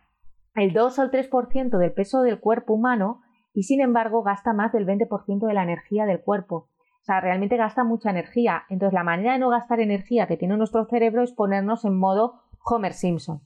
[0.55, 3.21] el 2 o el 3% del peso del cuerpo humano
[3.53, 6.69] y sin embargo gasta más del 20% de la energía del cuerpo.
[7.01, 8.63] O sea, realmente gasta mucha energía.
[8.69, 12.41] Entonces, la manera de no gastar energía que tiene nuestro cerebro es ponernos en modo
[12.63, 13.41] Homer Simpson.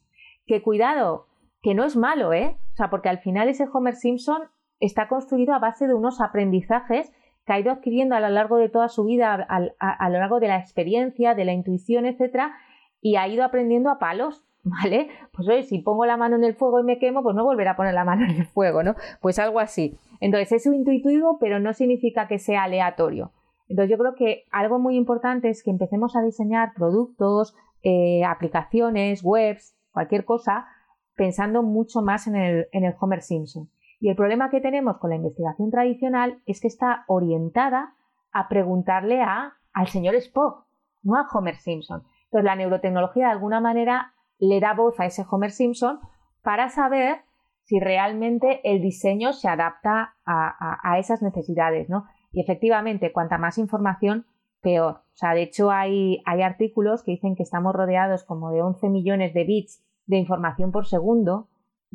[0.45, 1.27] Que cuidado,
[1.61, 2.57] que no es malo, ¿eh?
[2.73, 4.43] O sea, porque al final ese Homer Simpson
[4.79, 7.11] está construido a base de unos aprendizajes
[7.45, 10.39] que ha ido adquiriendo a lo largo de toda su vida, a, a lo largo
[10.39, 12.55] de la experiencia, de la intuición, etcétera,
[13.01, 14.45] y ha ido aprendiendo a palos.
[14.65, 15.09] ¿vale?
[15.31, 17.69] Pues oye, si pongo la mano en el fuego y me quemo, pues no volveré
[17.69, 18.95] a poner la mano en el fuego, ¿no?
[19.21, 19.97] Pues algo así.
[20.19, 23.31] Entonces, es intuitivo, pero no significa que sea aleatorio.
[23.69, 29.23] Entonces, yo creo que algo muy importante es que empecemos a diseñar productos, eh, aplicaciones,
[29.23, 30.67] webs, cualquier cosa,
[31.15, 33.69] pensando mucho más en el, en el Homer Simpson.
[33.99, 37.95] Y el problema que tenemos con la investigación tradicional es que está orientada
[38.31, 40.65] a preguntarle a, al señor Spock,
[41.01, 42.03] no a Homer Simpson.
[42.25, 45.99] Entonces, la neurotecnología de alguna manera le da voz a ese Homer Simpson
[46.43, 47.21] para saber
[47.63, 52.05] si realmente el diseño se adapta a, esas necesidades, ¿no?
[52.31, 54.25] Y efectivamente, cuanta más información,
[54.61, 54.95] peor.
[55.13, 58.89] O sea, de hecho hay, hay artículos que dicen que estamos rodeados como de 11
[58.89, 61.49] millones de bits de información por segundo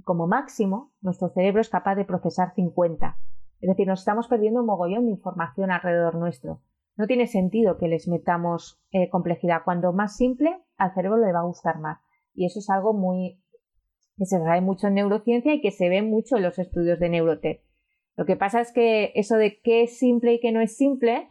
[0.05, 3.19] como máximo nuestro cerebro es capaz de procesar 50.
[3.61, 6.63] Es decir, nos estamos perdiendo un mogollón de información alrededor nuestro.
[6.97, 9.63] No tiene sentido que les metamos eh, complejidad.
[9.65, 12.01] Cuando más simple, al cerebro le va a gustar más.
[12.35, 13.43] Y eso es algo muy
[14.17, 17.09] que se sabe mucho en neurociencia y que se ve mucho en los estudios de
[17.09, 17.63] neurotech.
[18.17, 21.27] Lo que pasa es que eso de qué es simple y qué no es simple,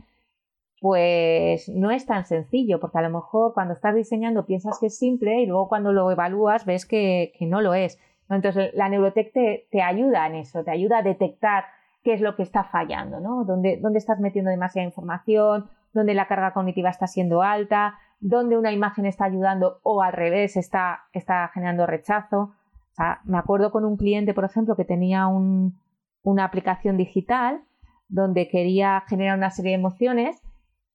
[0.79, 4.97] pues no es tan sencillo, porque a lo mejor cuando estás diseñando piensas que es
[4.97, 7.99] simple y luego cuando lo evalúas ves que, no lo es.
[8.29, 11.65] Entonces la neurotech te, te, ayuda en eso, te ayuda a detectar
[12.03, 13.43] qué es lo que está fallando, ¿no?
[13.43, 18.71] Dónde, dónde estás metiendo demasiada información, dónde la carga cognitiva está siendo alta, donde una
[18.71, 22.53] imagen está ayudando o al revés está, está generando rechazo.
[23.25, 27.63] me acuerdo con un cliente, por ejemplo, que tenía una aplicación digital
[28.07, 30.41] donde quería generar una serie de emociones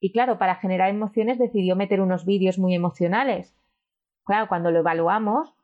[0.01, 3.57] y claro, para generar emociones decidió meter unos vídeos muy emocionales.
[4.25, 5.55] Claro, cuando lo evaluamos,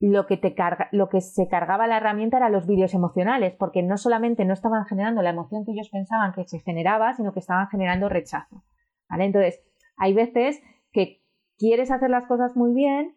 [0.00, 3.82] lo que, te carga, lo que se cargaba la herramienta eran los vídeos emocionales, porque
[3.82, 7.40] no solamente no estaban generando la emoción que ellos pensaban que se generaba, sino que
[7.40, 8.62] estaban generando rechazo.
[9.08, 9.24] ¿vale?
[9.24, 9.62] Entonces,
[9.96, 10.60] hay veces
[10.92, 11.22] que
[11.56, 13.16] quieres hacer las cosas muy bien,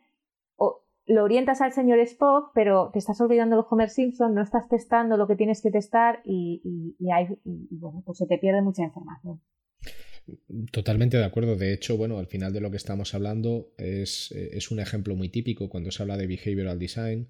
[0.56, 4.68] o lo orientas al señor Spock, pero te estás olvidando de Homer Simpson, no estás
[4.70, 6.96] testando lo que tienes que testar y,
[7.72, 9.42] bueno, pues se te pierde mucha información.
[10.72, 11.56] Totalmente de acuerdo.
[11.56, 15.30] De hecho, bueno, al final de lo que estamos hablando es, es, un ejemplo muy
[15.30, 17.28] típico cuando se habla de behavioral design.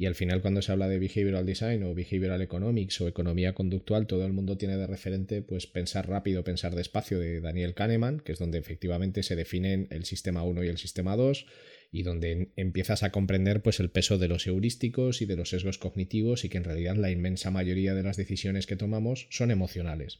[0.00, 4.06] Y al final, cuando se habla de behavioral design o behavioral economics o economía conductual,
[4.06, 8.30] todo el mundo tiene de referente pues pensar rápido, pensar despacio de Daniel Kahneman, que
[8.30, 11.46] es donde efectivamente se definen el sistema 1 y el sistema 2
[11.90, 15.78] y donde empiezas a comprender pues el peso de los heurísticos y de los sesgos
[15.78, 20.18] cognitivos y que en realidad la inmensa mayoría de las decisiones que tomamos son emocionales.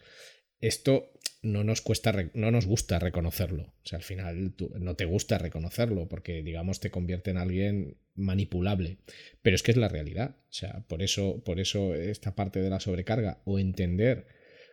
[0.61, 3.63] Esto no nos cuesta, no nos gusta reconocerlo.
[3.63, 8.99] O sea, al final no te gusta reconocerlo porque, digamos, te convierte en alguien manipulable.
[9.43, 10.37] Pero es que es la realidad.
[10.51, 14.27] O sea, por eso, por eso esta parte de la sobrecarga o entender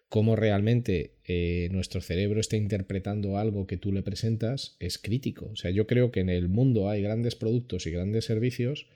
[0.10, 5.50] cómo realmente eh, nuestro cerebro está interpretando algo que tú le presentas es crítico.
[5.52, 8.88] O sea, yo creo que en el mundo hay grandes productos y grandes servicios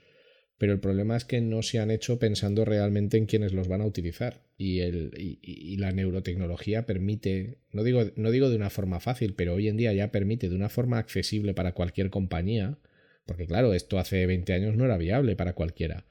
[0.60, 3.80] pero el problema es que no se han hecho pensando realmente en quienes los van
[3.80, 4.42] a utilizar.
[4.58, 9.54] Y, el, y, la neurotecnología permite, no digo, no digo de una forma fácil, pero
[9.54, 12.76] hoy en día ya permite de una forma accesible para cualquier compañía,
[13.24, 16.04] porque claro, esto hace 20 años no era viable para cualquiera,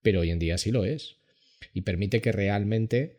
[0.00, 1.18] pero hoy en día sí lo es.
[1.74, 3.18] Y permite que realmente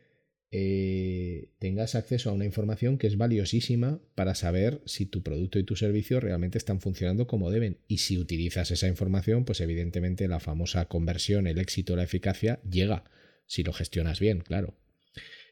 [0.53, 5.63] eh, tengas acceso a una información que es valiosísima para saber si tu producto y
[5.63, 7.77] tu servicio realmente están funcionando como deben.
[7.87, 13.05] Y si utilizas esa información, pues evidentemente la famosa conversión, el éxito, la eficacia llega,
[13.45, 14.73] si lo gestionas bien, claro.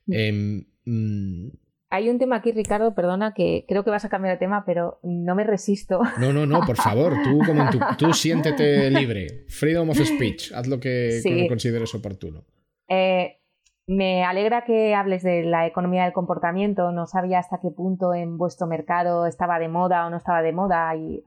[0.05, 0.13] Mm.
[0.13, 1.51] Em, mm,
[1.91, 4.99] Hay un tema aquí, Ricardo, perdona, que creo que vas a cambiar de tema, pero
[5.01, 6.01] no me resisto.
[6.19, 9.45] No, no, no, por favor, tú, como tú siéntete libre.
[9.47, 12.43] Freedom of speech, haz lo que, consideres oportuno.
[12.89, 13.38] Eh,
[13.89, 16.91] me alegra que hables de la economía del comportamiento.
[16.91, 20.53] No sabía hasta qué punto en vuestro mercado estaba de moda o no estaba de
[20.53, 20.89] moda.
[20.89, 21.23] Hay,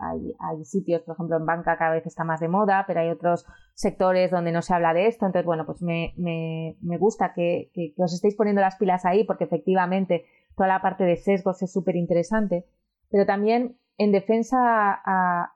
[0.63, 4.31] sitios, por ejemplo, en banca cada vez está más de moda, pero hay otros sectores
[4.31, 5.27] donde no se habla de esto.
[5.27, 10.25] Entonces, bueno, pues me, gusta que, os estéis poniendo las pilas ahí porque efectivamente
[10.57, 12.65] toda la parte de sesgos es súper interesante.
[13.11, 14.93] Pero también en defensa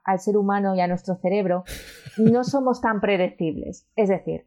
[0.03, 1.63] al ser humano y a nuestro cerebro,
[2.17, 3.87] no somos tan predecibles.
[3.95, 4.45] Es decir,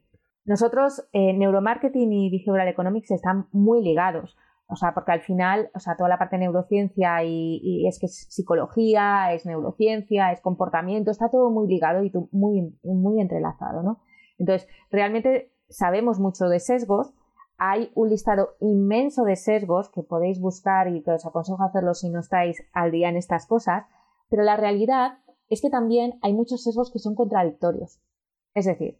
[0.51, 4.36] nosotros, eh, neuromarketing y behavioral economics están muy ligados.
[4.66, 8.07] O sea, porque al final, o sea, toda la parte de neurociencia y, es que
[8.07, 14.01] es psicología, es neurociencia, es comportamiento, está todo muy ligado y muy, muy entrelazado, ¿no?
[14.38, 17.14] Entonces, realmente sabemos mucho de sesgos.
[17.57, 22.11] Hay un listado inmenso de sesgos que podéis buscar y que os aconsejo hacerlo si
[22.11, 23.84] no estáis al día en estas cosas.
[24.28, 28.01] Pero la realidad es que también hay muchos sesgos que son contradictorios.
[28.53, 28.98] Es decir,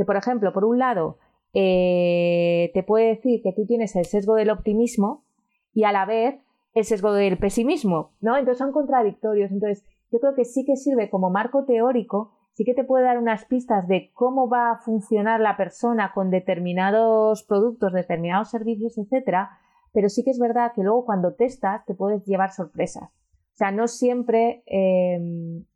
[0.00, 1.18] que, por ejemplo, por un lado,
[1.52, 5.26] eh, te puede decir que tú tienes el sesgo del optimismo
[5.74, 6.40] y a la vez
[6.72, 8.38] el sesgo del pesimismo, ¿no?
[8.38, 9.50] Entonces son contradictorios.
[9.50, 13.18] Entonces, yo creo que sí que sirve como marco teórico, sí que te puede dar
[13.18, 19.50] unas pistas de cómo va a funcionar la persona con determinados productos, determinados servicios, etcétera,
[19.92, 23.10] pero sí que es verdad que luego cuando testas te puedes llevar sorpresas.
[23.10, 25.20] O sea, no siempre eh,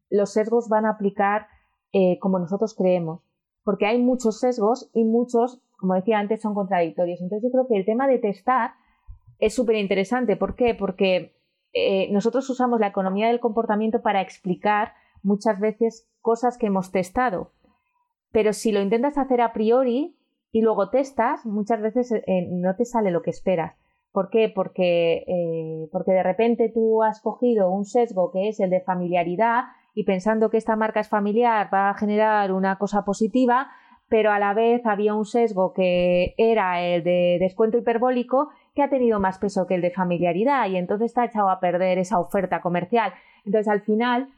[0.08, 1.48] los sesgos van a aplicar
[1.92, 3.20] eh, como nosotros creemos
[3.64, 7.20] porque hay muchos sesgos y muchos, como decía antes, son contradictorios.
[7.20, 8.72] Entonces yo creo que el tema de testar
[9.38, 10.36] es súper interesante.
[10.36, 10.74] ¿Por qué?
[10.74, 11.34] Porque
[11.72, 14.92] eh, nosotros usamos la economía del comportamiento para explicar
[15.22, 17.52] muchas veces cosas que hemos testado.
[18.30, 20.16] Pero si lo intentas hacer a priori
[20.52, 23.74] y luego testas, muchas veces eh, no te sale lo que esperas.
[24.12, 24.52] ¿Por qué?
[24.54, 29.64] Porque, eh, porque de repente tú has cogido un sesgo que es el de familiaridad
[29.94, 33.70] y pensando que esta marca es familiar va a generar una cosa positiva,
[34.08, 38.90] pero a la vez había un sesgo que era el de descuento hiperbólico que ha
[38.90, 42.60] tenido más peso que el de familiaridad y entonces está echado a perder esa oferta
[42.60, 43.12] comercial.
[43.44, 44.28] Entonces al final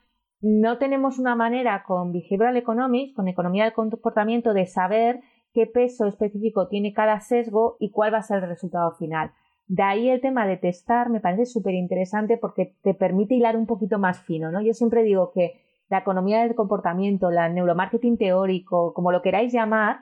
[0.41, 5.21] no tenemos una manera con behavioral economics, con economía del comportamiento, de saber
[5.53, 9.33] qué peso específico tiene cada sesgo y cuál va a ser el resultado final.
[9.69, 13.67] De ahí el tema de testar me parece súper interesante porque te permite hilar un
[13.67, 14.61] poquito más fino, ¿no?
[14.61, 20.01] Yo siempre digo que la economía del comportamiento, la neuromarketing teórico, como lo queráis llamar,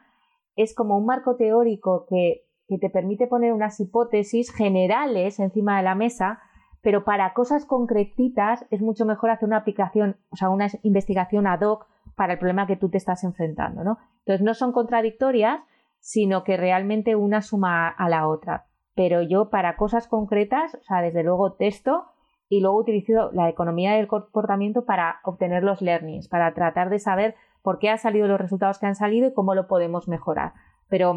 [0.54, 5.82] es como un marco teórico que, que te permite poner unas hipótesis generales encima de
[5.82, 6.40] la mesa,
[6.82, 11.62] pero para cosas concretitas es mucho mejor hacer una aplicación, o sea, una investigación ad
[11.62, 11.86] hoc
[12.16, 13.98] para el problema que tú te estás enfrentando, ¿no?
[14.18, 15.60] Entonces no son contradictorias,
[16.00, 21.02] sino que realmente una suma a la otra pero yo para cosas concretas, o sea,
[21.02, 22.06] desde luego texto
[22.48, 27.34] y luego utilizo la economía del comportamiento para obtener los learnings, para tratar de saber
[27.62, 30.52] por qué han salido los resultados que han salido y cómo lo podemos mejorar.
[30.88, 31.16] Pero,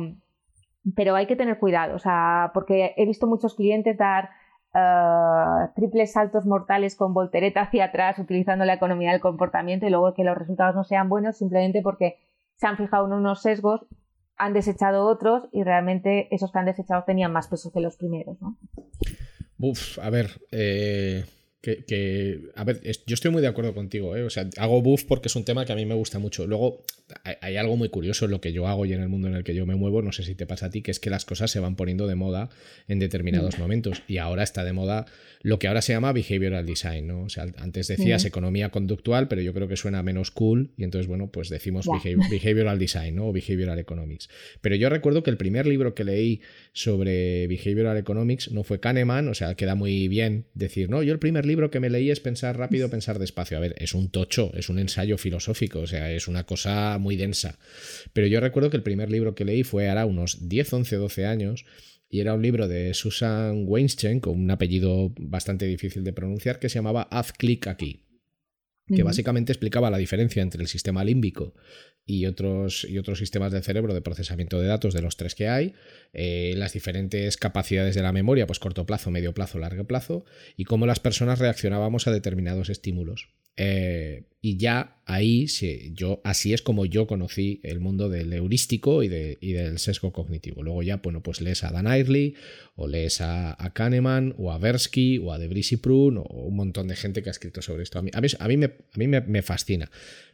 [0.95, 4.29] pero hay que tener cuidado, o sea, porque he visto muchos clientes dar
[4.73, 10.13] uh, triples saltos mortales con voltereta hacia atrás utilizando la economía del comportamiento y luego
[10.13, 12.17] que los resultados no sean buenos simplemente porque
[12.55, 13.85] se han fijado en unos sesgos
[14.37, 18.39] han desechado otros y realmente esos que han desechado tenían más peso que los primeros,
[18.41, 18.57] ¿no?
[19.59, 21.25] Uf, a ver, eh,
[21.85, 24.23] que, a ver, yo estoy muy de acuerdo contigo, ¿eh?
[24.23, 26.47] o sea, hago buff porque es un tema que a mí me gusta mucho.
[26.47, 26.85] Luego,
[27.41, 29.43] hay, algo muy curioso en lo que yo hago y en el mundo en el
[29.43, 31.25] que yo me muevo, no sé si te pasa a ti, que es que las
[31.25, 32.49] cosas se van poniendo de moda
[32.87, 33.61] en determinados mm.
[33.61, 35.05] momentos y ahora está de moda
[35.41, 37.23] lo que ahora se llama behavioral design, ¿no?
[37.23, 41.07] O sea, antes decías economía conductual, pero yo creo que suena menos cool y entonces,
[41.07, 41.85] bueno, pues decimos
[42.29, 43.27] behavioral design, ¿no?
[43.27, 44.29] O behavioral economics.
[44.61, 46.41] Pero yo recuerdo que el primer libro que leí
[46.73, 51.19] sobre behavioral economics no fue Kahneman, o sea, queda muy bien decir, no, yo el
[51.19, 53.57] primer libro que me leí es pensar rápido, pensar despacio.
[53.57, 57.15] A ver, es un tocho, es un ensayo filosófico, o sea, es una cosa muy
[57.15, 57.57] densa.
[58.13, 61.25] Pero yo recuerdo que el primer libro que leí fue ahora unos 10, 11, 12
[61.25, 61.65] años
[62.09, 66.69] y era un libro de Susan Weinstein, con un apellido bastante difícil de pronunciar, que
[66.69, 68.06] se llamaba Haz clic aquí,
[68.87, 71.53] que básicamente explicaba la diferencia entre el sistema límbico
[72.05, 75.49] y otros, y otros sistemas del cerebro de procesamiento de datos de los tres que
[75.49, 75.73] hay,
[76.13, 80.23] eh, las diferentes capacidades de la memoria, pues corto plazo, medio plazo, largo plazo,
[80.55, 83.29] y cómo las personas reaccionábamos a determinados estímulos.
[83.57, 85.47] Eh, y ya ahí,
[85.93, 90.63] yo, así es como yo conocí el mundo del heurístico y, del sesgo cognitivo.
[90.63, 92.35] Luego ya, bueno, pues lees a Dan Airley,
[92.75, 96.87] o lees a, Kahneman, o a Versky, o a Debris y Prun, o un montón
[96.87, 97.99] de gente que ha escrito sobre esto.
[97.99, 99.89] A mí, a mí, me, a mí me, fascina.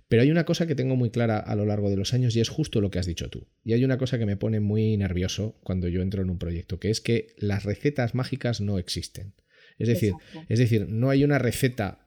[0.09, 2.41] Pero hay una cosa que tengo muy clara a lo largo de los años y
[2.41, 3.47] es justo lo que has dicho tú.
[3.63, 6.79] Y hay una cosa que me pone muy nervioso cuando yo entro en un proyecto,
[6.79, 9.33] que es que las recetas mágicas no existen.
[9.79, 10.13] Es decir,
[10.49, 12.02] es decir, no hay una receta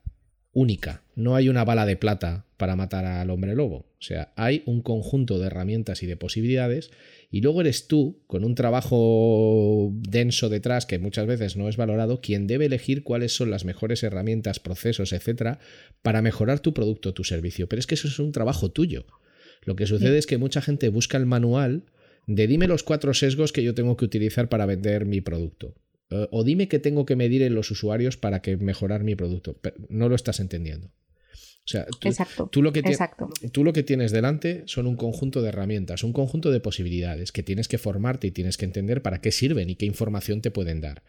[0.57, 1.03] única.
[1.15, 3.77] No hay una bala de plata para matar al hombre lobo.
[3.77, 6.91] O sea, hay un conjunto de herramientas y de posibilidades
[7.31, 12.23] y luego eres tú, con un trabajo denso detrás que muchas veces no es valorado,
[12.23, 15.59] quien debe elegir cuáles son las mejores herramientas, procesos, etcétera,
[16.01, 17.69] para mejorar tu producto tu servicio.
[17.69, 19.05] Pero es que eso es un trabajo tuyo.
[19.63, 21.83] Lo que sucede es que mucha gente busca el manual
[22.27, 25.75] de dime los cuatro sesgos que yo tengo que utilizar para vender mi producto.
[26.11, 29.59] Eh, o dime qué tengo que medir en los usuarios para que mejorar mi producto.
[29.61, 30.89] Pero no lo estás entendiendo.
[30.89, 31.85] O sea,
[32.53, 32.83] tú, lo que
[33.51, 37.43] tú lo que tienes delante son un conjunto de herramientas, un conjunto de posibilidades que
[37.43, 40.81] tienes que formarte y tienes que entender para qué sirven y qué información te pueden
[40.81, 41.03] dar.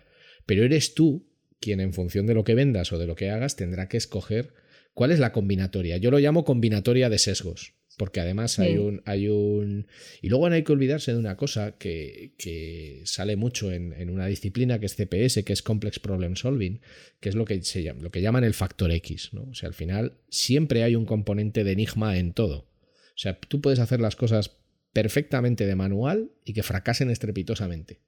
[0.47, 1.29] Pero eres tú
[1.59, 4.55] quien en función de lo que vendas o de lo que hagas tendrá que escoger
[4.95, 5.97] cuál es la combinatoria.
[5.97, 9.87] Yo lo llamo combinatoria de sesgos porque además hay un, hay un...
[10.21, 14.11] Y luego no hay que olvidarse de una cosa que, que sale mucho en, en,
[14.11, 16.79] una disciplina que es CPS, que es Complex Problem Solving,
[17.19, 19.31] que es lo que, se llama, lo que llaman el factor X.
[19.33, 19.43] ¿no?
[19.49, 22.59] O sea, al final siempre hay un componente de enigma en todo.
[22.59, 24.57] O sea, tú puedes hacer las cosas
[24.93, 27.99] perfectamente de manual y que fracasen estrepitosamente.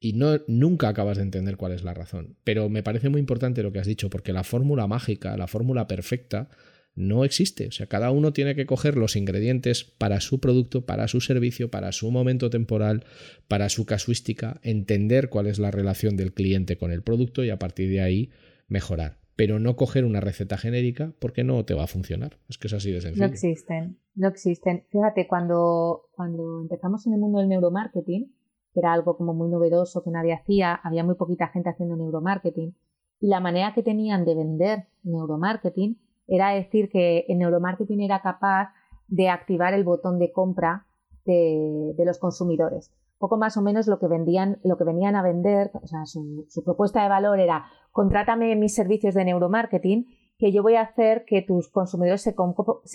[0.00, 2.36] Y no, nunca acabas de entender cuál es la razón.
[2.42, 5.86] Pero me parece muy importante lo que has dicho, porque la fórmula mágica, la fórmula
[5.86, 6.48] perfecta,
[6.94, 7.68] no existe.
[7.68, 11.70] O sea, cada uno tiene que coger los ingredientes para su producto, para su servicio,
[11.70, 13.04] para su momento temporal,
[13.48, 17.58] para su casuística, entender cuál es la relación del cliente con el producto y a
[17.58, 18.30] partir de ahí
[18.68, 19.18] mejorar.
[19.36, 22.38] Pero no coger una receta genérica porque no te va a funcionar.
[22.48, 23.26] Es que es así de sencillo.
[23.26, 24.84] No existen, no existen.
[24.90, 28.34] Fíjate, cuando, cuando empezamos en el mundo del neuromarketing,
[28.72, 32.74] que era algo como muy novedoso que nadie hacía, había muy poquita gente haciendo neuromarketing,
[33.20, 35.98] y la manera que tenían de vender neuromarketing
[36.30, 38.72] era decir que el neuromarketing era capaz
[39.08, 40.86] de activar el botón de compra
[41.24, 42.92] de, los consumidores.
[43.18, 46.46] Poco más o menos lo que vendían, lo que venían a vender, o sea, su,
[46.64, 50.06] propuesta de valor era contrátame mis servicios de neuromarketing,
[50.38, 52.34] que yo voy a hacer que tus consumidores se,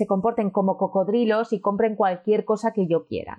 [0.07, 3.37] comporten como cocodrilos y compren cualquier cosa que yo quiera.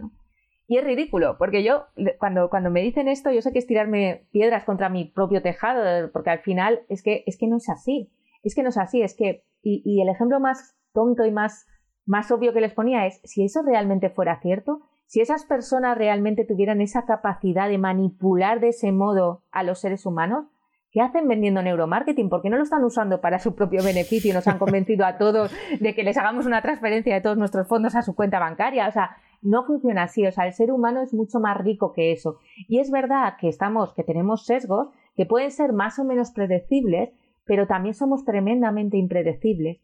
[0.69, 1.87] Y es ridículo, porque yo,
[2.19, 6.11] cuando, cuando me dicen esto, yo sé que es tirarme piedras contra mi propio tejado,
[6.13, 8.11] porque al final es que, es que no es así.
[8.43, 11.67] Es que no es así, es que y, el ejemplo más tonto y más,
[12.05, 16.45] más obvio que les ponía es, si eso realmente fuera cierto, si esas personas realmente
[16.45, 20.47] tuvieran esa capacidad de manipular de ese modo a los seres humanos,
[20.91, 22.29] ¿qué hacen vendiendo neuromarketing?
[22.29, 25.19] ¿Por qué no lo están usando para su propio beneficio y nos han convencido a
[25.19, 28.89] todos de que les hagamos una transferencia de todos nuestros fondos a su cuenta bancaria?
[28.89, 30.27] O sea, no funciona así.
[30.27, 32.39] O sea, el ser humano es mucho más rico que eso.
[32.69, 37.11] Y es verdad que estamos, que tenemos sesgos que pueden ser más o menos predecibles,
[37.47, 39.81] pero también somos tremendamente impredecibles.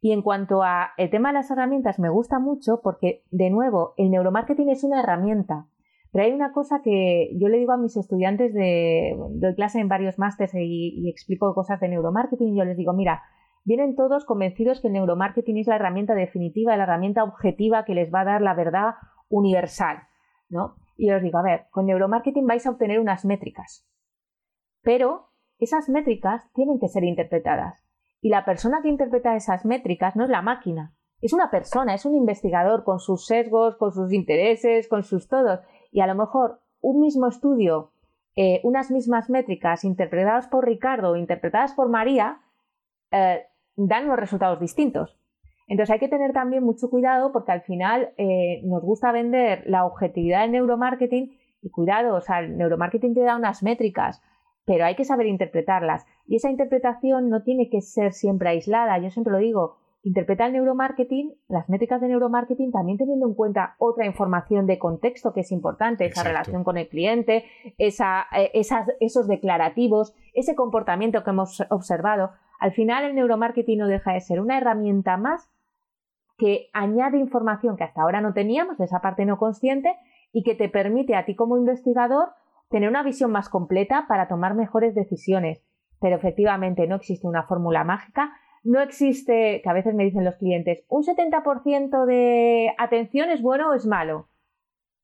[0.00, 3.94] Y en cuanto a el tema de las herramientas, me gusta mucho porque, de nuevo,
[3.96, 5.66] el neuromarketing es una herramienta.
[6.12, 9.88] Pero hay una cosa que yo le digo a mis estudiantes de, doy clase en
[9.88, 13.22] varios másteres y, explico cosas de neuromarketing y yo les digo, mira,
[13.64, 18.12] vienen todos convencidos que el neuromarketing es la herramienta definitiva, la herramienta objetiva que les
[18.12, 18.94] va a dar la verdad
[19.28, 20.04] universal,
[20.48, 20.76] ¿no?
[20.96, 23.88] Y les digo, a ver, con neuromarketing vais a obtener unas métricas,
[24.82, 25.33] pero
[25.64, 27.84] esas métricas tienen que ser interpretadas.
[28.20, 32.04] Y la persona que interpreta esas métricas no es la máquina, es una persona, es
[32.04, 35.60] un investigador con sus sesgos, con sus intereses, con sus todos.
[35.90, 37.92] Y a lo mejor un mismo estudio,
[38.36, 42.40] eh, unas mismas métricas interpretadas por Ricardo o interpretadas por María,
[43.10, 43.46] eh,
[43.76, 45.18] dan unos resultados distintos.
[45.66, 49.86] Entonces hay que tener también mucho cuidado porque al final eh, nos gusta vender la
[49.86, 54.22] objetividad del neuromarketing y cuidado, o sea, el neuromarketing te da unas métricas,
[54.64, 56.06] pero hay que saber interpretarlas.
[56.26, 58.98] Y esa interpretación no tiene que ser siempre aislada.
[58.98, 63.74] Yo siempre lo digo, interpreta el neuromarketing, las métricas de neuromarketing, también teniendo en cuenta
[63.78, 67.44] otra información de contexto que es importante, esa relación con el cliente,
[67.78, 68.50] esa, eh,
[69.00, 72.32] esos declarativos, ese comportamiento que hemos observado.
[72.60, 75.50] Al final, el neuromarketing no deja de ser una herramienta más
[76.36, 79.94] que añade información que hasta ahora no teníamos, de esa parte no consciente,
[80.32, 82.30] y que te permite a ti como investigador
[82.70, 85.62] tener una visión más completa para tomar mejores decisiones.
[86.00, 88.32] Pero efectivamente no existe una fórmula mágica,
[88.64, 93.70] no existe, que a veces me dicen los clientes, un 70% de atención es bueno
[93.70, 94.28] o es malo.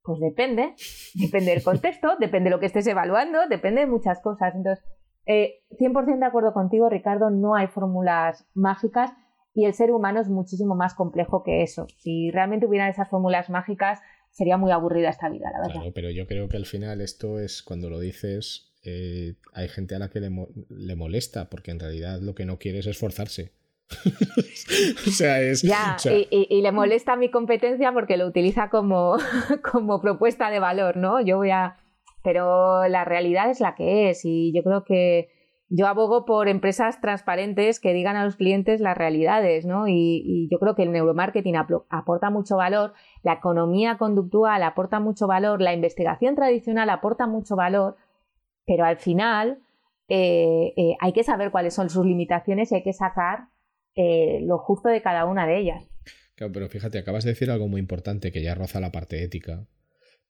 [0.03, 0.75] Pues depende,
[1.15, 4.55] depende del contexto, depende de lo que estés evaluando, depende de muchas cosas.
[4.55, 4.85] Entonces,
[5.27, 9.13] 100% eh, de acuerdo contigo, Ricardo, no hay fórmulas mágicas
[9.53, 11.87] y el ser humano es muchísimo más complejo que eso.
[11.99, 14.01] Si realmente hubieran esas fórmulas mágicas,
[14.31, 15.75] sería muy aburrida esta vida, la verdad.
[15.75, 19.95] Claro, pero yo creo que al final esto es cuando lo dices, eh, hay gente
[19.95, 23.53] a la que le, molesta, porque en realidad lo que no quiere es esforzarse.
[25.07, 25.63] o sea, es.
[25.63, 25.97] Ya,
[26.31, 29.17] y, le molesta mi competencia porque lo utiliza como,
[29.71, 31.21] como propuesta de valor, ¿no?
[31.21, 31.77] Yo voy a.
[32.23, 35.31] Pero la realidad es la que es, y yo creo que
[35.73, 39.87] yo abogo por empresas transparentes que digan a los clientes las realidades, ¿no?
[39.87, 41.55] Y, yo creo que el neuromarketing
[41.89, 42.93] aporta mucho valor,
[43.23, 47.97] la economía conductual aporta mucho valor, la investigación tradicional aporta mucho valor,
[48.67, 49.61] pero al final
[50.09, 53.47] eh, eh, hay que saber cuáles son sus limitaciones y hay que sacar
[53.95, 55.89] eh, lo justo de cada una de ellas.
[56.35, 59.69] Claro, pero fíjate, acabas de decir algo muy importante que ya roza la parte ética,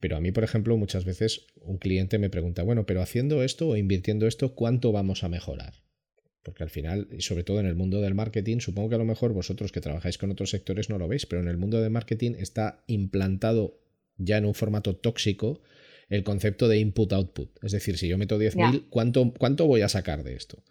[0.01, 3.69] pero a mí, por ejemplo, muchas veces un cliente me pregunta, bueno, pero haciendo esto
[3.69, 5.75] o invirtiendo esto, ¿cuánto vamos a mejorar?
[6.43, 9.05] Porque al final, y sobre todo en el mundo del marketing, supongo que a lo
[9.05, 11.91] mejor vosotros que trabajáis con otros sectores no lo veis, pero en el mundo del
[11.91, 13.79] marketing está implantado
[14.17, 15.61] ya en un formato tóxico
[16.09, 17.63] el concepto de input-output.
[17.63, 20.65] Es decir, si yo meto 10.000, ¿cuánto, ¿cuánto voy a sacar de esto?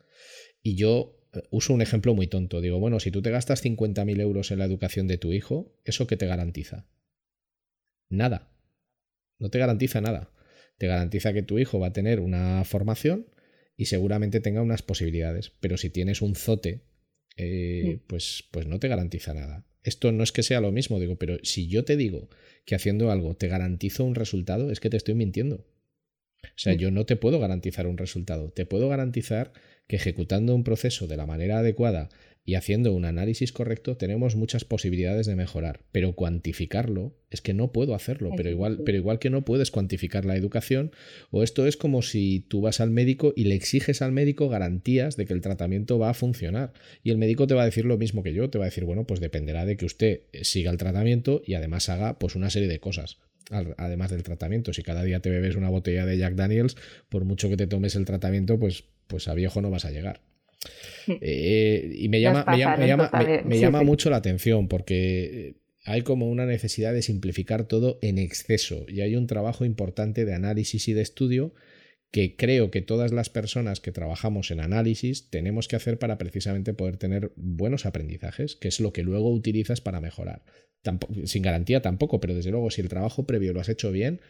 [0.63, 2.61] Y yo eh, uso un ejemplo muy tonto.
[2.61, 6.07] Digo, bueno, si tú te gastas 50.000 euros en la educación de tu hijo, ¿eso
[6.07, 6.87] qué te garantiza?
[8.09, 8.51] Nada.
[9.39, 10.31] No te garantiza nada.
[10.77, 13.27] Te garantiza que tu hijo va a tener una formación
[13.75, 15.51] y seguramente tenga unas posibilidades.
[15.59, 16.83] Pero si tienes un zote,
[17.37, 19.65] eh, pues, pues no te garantiza nada.
[19.83, 22.29] Esto no es que sea lo mismo, digo, pero si yo te digo
[22.65, 25.65] que haciendo algo te garantizo un resultado, es que te estoy mintiendo.
[26.43, 28.51] O sea, yo no te puedo garantizar un resultado.
[28.51, 29.53] Te puedo garantizar
[29.87, 32.09] que ejecutando un proceso de la manera adecuada
[32.49, 37.71] y haciendo un análisis correcto tenemos muchas posibilidades de mejorar, pero cuantificarlo es que no
[37.71, 40.91] puedo hacerlo, pero igual, pero igual que no puedes cuantificar la educación,
[41.29, 45.15] o esto es como si tú vas al médico y le exiges al médico garantías
[45.15, 46.73] de que el tratamiento va a funcionar,
[47.03, 48.83] y el médico te va a decir lo mismo que yo, te va a decir,
[48.83, 52.67] bueno, pues dependerá de que usted siga el tratamiento y además haga pues una serie
[52.67, 53.19] de cosas
[53.77, 54.73] además del tratamiento.
[54.73, 56.77] Si cada día te bebes una botella de Jack Daniels,
[57.09, 60.21] por mucho que te tomes el tratamiento, pues, pues a viejo no vas a llegar.
[61.21, 62.45] Eh, y me llama,
[63.45, 65.55] me llama, mucho la atención porque
[65.85, 70.35] hay como una necesidad de simplificar todo en exceso y hay un trabajo importante de
[70.35, 71.53] análisis y de estudio
[72.11, 76.73] que creo que todas las personas que trabajamos en análisis tenemos que hacer para precisamente
[76.73, 80.43] poder tener buenos aprendizajes, que es lo que luego utilizas para mejorar.
[81.25, 84.21] sin garantía tampoco, pero desde luego si el trabajo previo lo has hecho bien,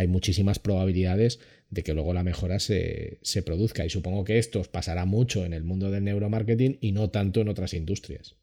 [0.00, 3.84] hay muchísimas probabilidades de que luego la mejora se, produzca.
[3.84, 7.48] Y supongo que esto pasará mucho en el mundo del neuromarketing y no tanto en
[7.48, 8.36] otras industrias.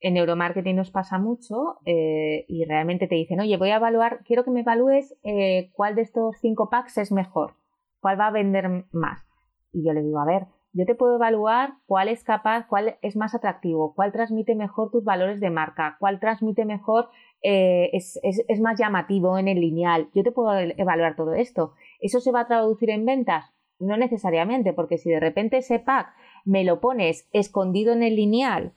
[0.00, 4.44] En neuromarketing nos pasa mucho eh, y realmente te dicen, oye, voy a evaluar, quiero
[4.44, 7.54] que me evalúes eh, cuál de estos cinco packs es mejor,
[8.00, 9.26] cuál va a vender más.
[9.72, 13.16] Y yo le digo, a ver, yo te puedo evaluar cuál es capaz, cuál es
[13.16, 17.08] más atractivo, cuál transmite mejor tus valores de marca, cuál transmite mejor,
[17.42, 20.08] eh, es, más llamativo en el lineal.
[20.14, 21.74] Yo te puedo evaluar todo esto.
[22.00, 23.52] ¿Eso se va a traducir en ventas?
[23.78, 26.08] No necesariamente, porque si de repente ese pack
[26.44, 28.72] me lo pones escondido en el lineal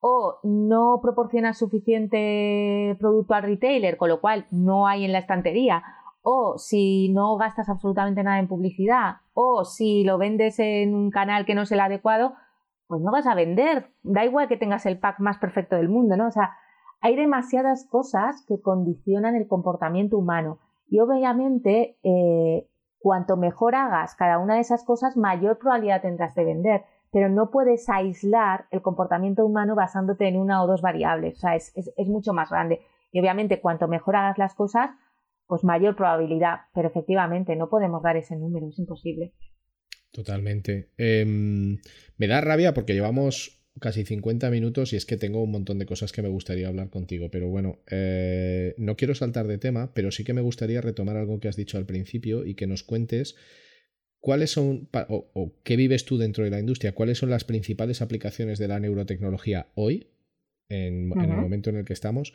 [0.00, 5.82] o no proporciona suficiente producto al retailer, con lo cual no hay en la estantería,
[6.22, 11.44] o si no gastas absolutamente nada en publicidad, o si lo vendes en un canal
[11.44, 12.34] que no es el adecuado,
[12.86, 13.90] pues no vas a vender.
[14.02, 16.26] Da igual que tengas el pack más perfecto del mundo, ¿no?
[16.26, 16.56] O sea,
[17.00, 20.58] hay demasiadas cosas que condicionan el comportamiento humano.
[20.88, 22.66] Y obviamente, eh,
[22.98, 26.82] cuanto mejor hagas cada una de esas cosas, mayor probabilidad tendrás de vender.
[27.12, 31.38] Pero no puedes aislar el comportamiento humano basándote en una o dos variables.
[31.38, 32.80] O sea, es, es mucho más grande.
[33.12, 34.90] Y obviamente, cuanto mejor hagas las cosas,
[35.46, 36.60] pues mayor probabilidad.
[36.74, 39.32] Pero efectivamente, no podemos dar ese número, es imposible.
[40.12, 40.90] Totalmente.
[40.96, 41.78] Em,
[42.16, 45.86] me da rabia porque llevamos casi 50 minutos y es que tengo un montón de
[45.86, 50.12] cosas que me gustaría hablar contigo, pero bueno, eh, no quiero saltar de tema, pero
[50.12, 53.34] sí que me gustaría retomar algo que has dicho al principio y que nos cuentes
[54.20, 58.58] cuáles son, o qué vives tú dentro de la industria, cuáles son las principales aplicaciones
[58.58, 60.08] de la neurotecnología hoy
[60.70, 62.32] en, el momento en el que estamos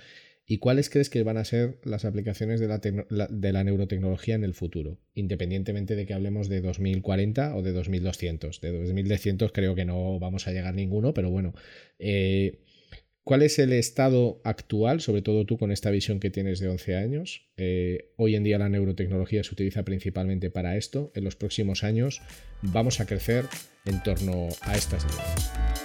[0.47, 4.99] y cuáles crees que van a ser las aplicaciones de la, neurotecnología en el futuro,
[5.13, 8.61] independientemente de que hablemos de 2040 o de 2200.
[8.61, 11.53] De 2200 creo que no vamos a llegar ninguno, pero bueno.
[11.97, 12.59] Eh,
[13.23, 16.95] ¿Cuál es el estado actual, sobre todo tú con esta visión que tienes de 11
[16.95, 17.49] años?
[17.57, 21.11] Eh, hoy en día la neurotecnología se utiliza principalmente para esto.
[21.15, 22.21] En los próximos años
[22.61, 23.45] vamos a crecer
[23.85, 25.84] en torno a estas ideas.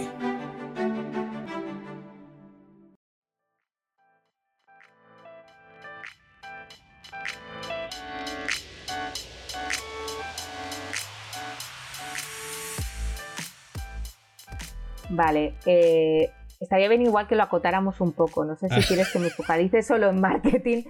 [15.23, 18.43] Vale, eh, estaría bien igual que lo acotáramos un poco.
[18.43, 20.81] No sé si quieres que me focalice solo en marketing.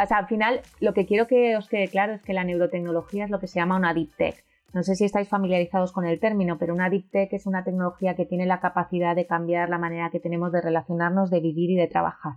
[0.00, 3.24] O sea, al final lo que quiero que os quede claro es que la neurotecnología
[3.24, 4.44] es lo que se llama una deep tech.
[4.72, 8.14] No sé si estáis familiarizados con el término, pero una deep tech es una tecnología
[8.14, 11.76] que tiene la capacidad de cambiar la manera que tenemos de relacionarnos, de vivir y
[11.76, 12.34] de trabajar.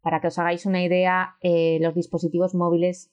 [0.00, 3.12] Para que os hagáis una idea, eh, los dispositivos móviles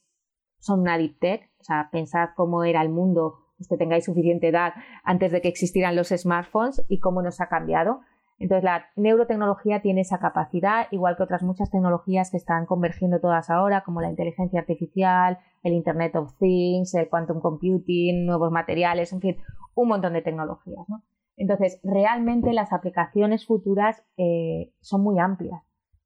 [0.60, 1.52] son una deep tech.
[1.60, 5.48] O sea, pensad cómo era el mundo, los que tengáis suficiente edad, antes de que
[5.48, 8.02] existieran los smartphones y cómo nos ha cambiado.
[8.40, 13.50] Entonces, la neurotecnología tiene esa capacidad, igual que otras muchas tecnologías que están convergiendo todas
[13.50, 19.22] ahora, como la inteligencia artificial, el Internet of Things, el quantum computing, nuevos materiales, en
[19.22, 19.38] fin,
[19.76, 20.86] un montón de tecnologías.
[21.38, 25.62] Entonces, realmente las aplicaciones futuras eh, son muy amplias.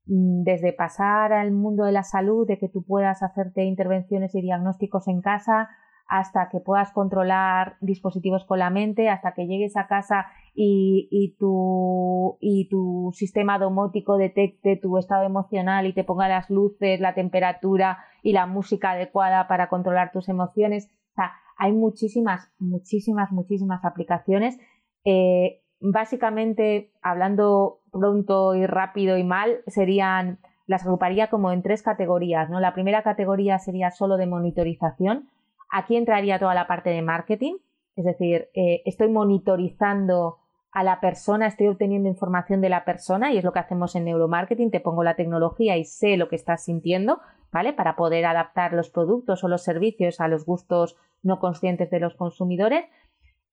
[0.08, 4.42] Mm, desde pasar al mundo de la salud, de que tú puedas hacerte intervenciones y
[4.42, 5.70] diagnósticos en casa,
[6.08, 12.38] hasta que puedas controlar dispositivos con la mente, hasta que llegues a casa y, tu,
[12.40, 18.00] y tu sistema domótico detecte tu estado emocional y te ponga las luces, la temperatura
[18.24, 20.90] y la música adecuada para controlar tus emociones.
[21.12, 24.58] O sea, hay muchísimas, muchísimas, muchísimas aplicaciones.
[25.04, 32.50] Eh, básicamente, hablando pronto y rápido y mal, serían, las agruparía como en tres categorías.
[32.50, 32.60] ¿no?
[32.62, 35.30] La primera categoría sería solo de monitorización
[35.70, 37.56] Aquí entraría toda la parte de marketing,
[37.96, 40.38] es decir, eh, estoy monitorizando
[40.72, 44.06] a la persona, estoy obteniendo información de la persona y es lo que hacemos en
[44.06, 47.20] neuromarketing, te pongo la tecnología y sé lo que estás sintiendo,
[47.52, 47.74] ¿vale?
[47.74, 52.14] Para poder adaptar los productos o los servicios a los gustos no conscientes de los
[52.16, 52.86] consumidores.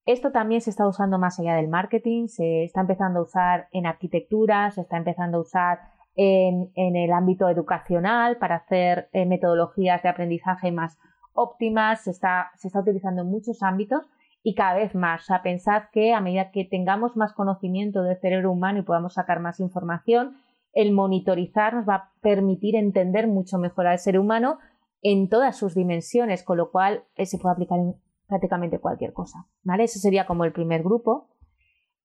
[0.04, 3.86] Esto también se está usando más allá del marketing, se está empezando a usar en
[3.86, 5.78] arquitectura, se está empezando a usar
[6.16, 10.98] en, el ámbito educacional para hacer eh, metodologías de aprendizaje más
[11.34, 14.06] óptimas, se está, se está utilizando en muchos ámbitos
[14.42, 15.28] y cada vez más.
[15.30, 19.40] O pensad que a medida que tengamos más conocimiento del cerebro humano y podamos sacar
[19.40, 20.36] más información,
[20.72, 24.58] el monitorizar nos va a permitir entender mucho mejor al ser humano
[25.02, 27.94] en todas sus dimensiones, con lo cual eh, se puede aplicar en
[28.26, 29.46] prácticamente cualquier cosa.
[29.62, 29.84] ¿vale?
[29.84, 31.28] Ese sería como el primer grupo.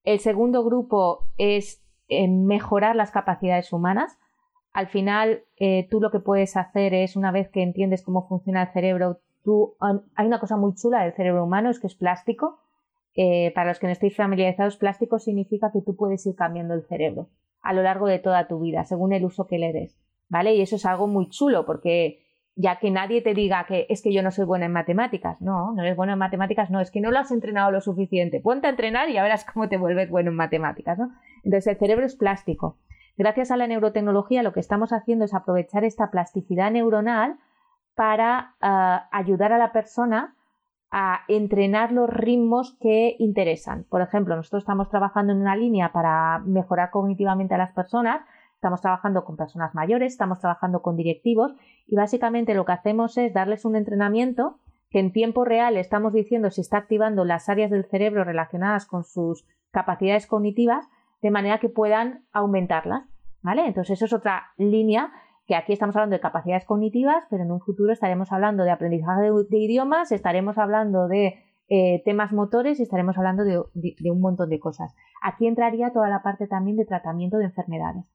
[0.03, 4.17] El segundo grupo es eh, mejorar las capacidades humanas
[4.79, 8.63] al final eh, tú lo que puedes hacer es, una vez que entiendes cómo funciona
[8.63, 9.75] el cerebro, tú,
[10.15, 12.59] hay una cosa muy chula del cerebro humano, es que es plástico.
[13.13, 16.83] Eh, para los que no estéis familiarizados, plástico significa que tú puedes ir cambiando el
[16.83, 17.27] cerebro
[17.61, 19.99] a lo largo de toda tu vida, según el uso que le des.
[20.29, 20.55] ¿Vale?
[20.55, 22.21] Y eso es algo muy chulo, porque
[22.55, 25.41] ya que nadie te diga que es que yo no soy buena en matemáticas.
[25.41, 28.39] No, no eres bueno en matemáticas, no, es que no lo has entrenado lo suficiente.
[28.39, 31.11] Ponte a entrenar y verás cómo te vuelves bueno en matemáticas, ¿no?
[31.43, 32.77] Entonces el cerebro es plástico.
[33.19, 37.35] Gracias a la neurotecnología lo que estamos haciendo es aprovechar esta plasticidad neuronal
[37.93, 40.37] para ah, ayudar a la persona
[40.89, 43.83] a entrenar los ritmos que interesan.
[43.89, 48.21] Por ejemplo, nosotros estamos trabajando en una línea para mejorar cognitivamente a las personas,
[48.53, 51.51] estamos trabajando con personas mayores, estamos trabajando con directivos
[51.87, 54.59] y básicamente lo que hacemos es darles un entrenamiento
[54.89, 59.03] que en tiempo real estamos diciendo si está activando las áreas del cerebro relacionadas con
[59.03, 60.87] sus capacidades cognitivas
[61.21, 63.03] de manera que puedan aumentarlas,
[63.41, 63.65] ¿vale?
[63.65, 65.11] Entonces eso es otra línea
[65.49, 69.31] que aquí estamos hablando de capacidades cognitivas, pero en un futuro estaremos hablando de aprendizaje
[69.31, 71.39] de, idiomas, estaremos hablando de
[71.69, 74.95] eh, temas motores y estaremos hablando de, de, un montón de cosas.
[75.23, 78.05] Aquí entraría toda la parte también de tratamiento de enfermedades.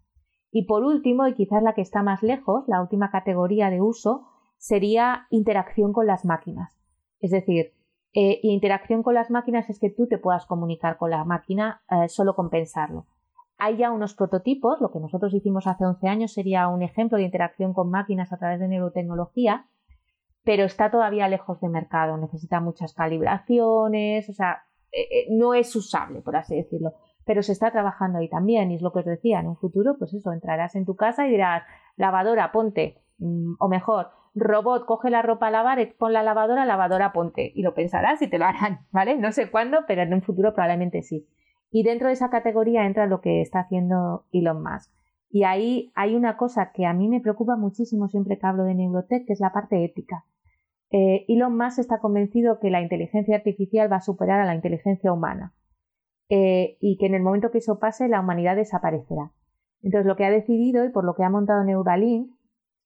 [0.52, 4.28] Y por último, y quizás la que está más lejos, la última categoría de uso,
[4.58, 6.80] sería interacción con las máquinas.
[7.18, 7.72] Es decir,
[8.16, 11.82] eh, y interacción con las máquinas es que tú te puedas comunicar con la máquina
[11.90, 13.06] eh, solo con pensarlo.
[13.58, 17.24] Hay ya unos prototipos, lo que nosotros hicimos hace 11 años sería un ejemplo de
[17.24, 19.66] interacción con máquinas a través de neurotecnología,
[20.44, 24.62] pero está todavía lejos de mercado, necesita muchas calibraciones, o sea,
[24.92, 26.92] eh, no es usable, por así decirlo,
[27.24, 29.96] pero se está trabajando ahí también y es lo que os decía, en un futuro,
[29.98, 31.64] pues eso, entrarás en tu casa y dirás,
[31.96, 37.12] lavadora, ponte, mm, o mejor, robot, coge la ropa a lavar, pon la lavadora, lavadora,
[37.12, 37.52] ponte.
[37.54, 39.16] Y lo pensarás y te lo harán, ¿vale?
[39.16, 41.26] No sé cuándo, pero en un futuro probablemente sí.
[41.70, 44.92] Y dentro de esa categoría entra lo que está haciendo Elon Musk.
[45.30, 48.74] Y ahí hay una cosa que a mí me preocupa muchísimo siempre que hablo de
[48.74, 50.24] neurotech, que es la parte ética.
[50.90, 55.12] Eh, Elon Musk está convencido que la inteligencia artificial va a superar a la inteligencia
[55.12, 55.52] humana
[56.28, 59.32] eh, y que en el momento que eso pase la humanidad desaparecerá.
[59.82, 62.30] Entonces lo que ha decidido y por lo que ha montado Neuralink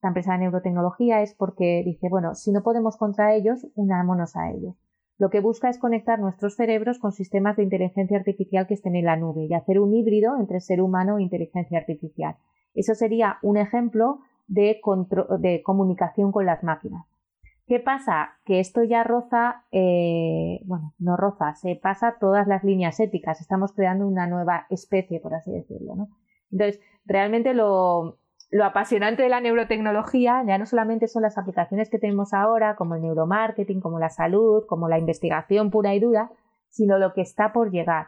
[0.01, 4.49] la empresa de neurotecnología es porque dice, bueno, si no podemos contra ellos, unámonos a
[4.51, 4.75] ellos.
[5.17, 9.05] Lo que busca es conectar nuestros cerebros con sistemas de inteligencia artificial que estén en
[9.05, 12.37] la nube y hacer un híbrido entre ser humano e inteligencia artificial.
[12.73, 14.79] Eso sería un ejemplo de,
[15.39, 17.05] de comunicación con las máquinas.
[17.67, 18.39] ¿Qué pasa?
[18.45, 23.41] Que esto ya roza, eh, bueno, no roza, se pasa todas las líneas éticas.
[23.41, 26.07] Estamos creando una nueva especie, por así decirlo, ¿no?
[26.51, 28.17] Entonces, realmente lo,
[28.51, 32.95] lo apasionante de la neurotecnología ya no solamente son las aplicaciones que tenemos ahora, como
[32.95, 36.31] el neuromarketing, como la salud, como la investigación pura y dura,
[36.69, 38.07] sino lo que está por llegar.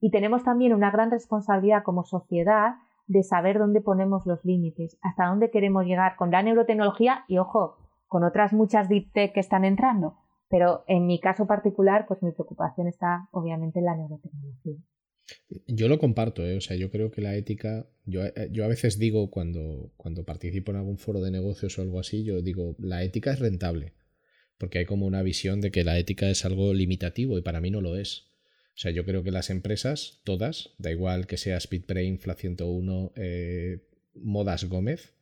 [0.00, 2.76] Y tenemos también una gran responsabilidad como sociedad
[3.06, 7.76] de saber dónde ponemos los límites, hasta dónde queremos llegar con la neurotecnología y, ojo,
[8.06, 10.16] con otras muchas deep tech que están entrando.
[10.48, 14.76] Pero en mi caso particular, pues mi preocupación está obviamente en la neurotecnología.
[15.66, 16.56] Yo lo comparto, ¿eh?
[16.56, 20.24] o sea, yo creo que la ética, yo, eh, yo, a veces digo cuando, cuando
[20.24, 23.94] participo en algún foro de negocios o algo así, yo digo, la ética es rentable,
[24.58, 27.70] porque hay como una visión de que la ética es algo limitativo y para mí
[27.70, 28.30] no lo es.
[28.74, 33.12] O sea, yo creo que las empresas, todas, da igual que sea Speedbrain, Fla 101,
[33.16, 35.14] eh, Modas Gómez,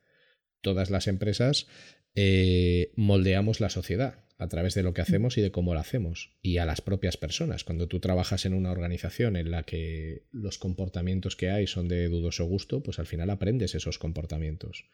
[0.60, 1.66] todas las empresas
[2.14, 6.30] eh, moldeamos la sociedad a través de lo que hacemos y de cómo lo hacemos,
[6.42, 7.64] y a las propias personas.
[7.64, 12.08] Cuando tú trabajas en una organización en la que los comportamientos que hay son de
[12.08, 14.84] dudoso gusto, pues al final aprendes esos comportamientos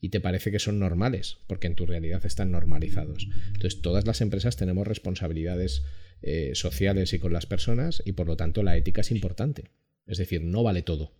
[0.00, 3.28] y te parece que son normales, porque en tu realidad están normalizados.
[3.54, 5.84] Entonces, todas las empresas tenemos responsabilidades
[6.22, 9.70] eh, sociales y con las personas, y por lo tanto la ética es importante.
[10.06, 11.12] Es decir, no vale todo.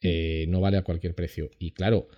[0.00, 1.50] Eh, no vale a cualquier precio.
[1.58, 2.08] Y claro,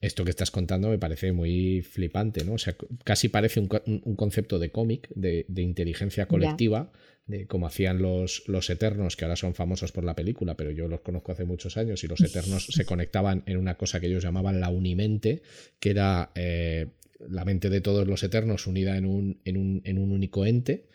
[0.00, 2.54] esto que estás contando me parece muy flipante, ¿no?
[2.54, 2.74] O sea,
[3.04, 3.68] casi parece un,
[4.16, 6.90] concepto de cómic, de, inteligencia colectiva,
[7.26, 10.88] de como hacían los, los Eternos, que ahora son famosos por la película, pero yo
[10.88, 14.24] los conozco hace muchos años, y los Eternos se conectaban en una cosa que ellos
[14.24, 15.42] llamaban la unimente,
[15.78, 16.86] que era eh,
[17.28, 20.86] la mente de todos los Eternos unida en un, en un, en un único ente.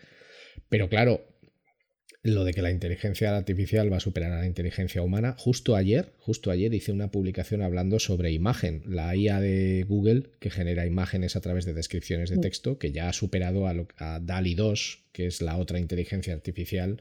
[0.68, 1.28] Pero claro,
[2.26, 5.36] lo de que la inteligencia artificial va a superar a la inteligencia humana.
[5.38, 10.50] Justo ayer, justo ayer hice una publicación hablando sobre imagen, la IA de Google que
[10.50, 14.56] genera imágenes a través de descripciones de texto, que ya ha superado a, a DALI
[14.56, 17.00] 2, que es la otra inteligencia artificial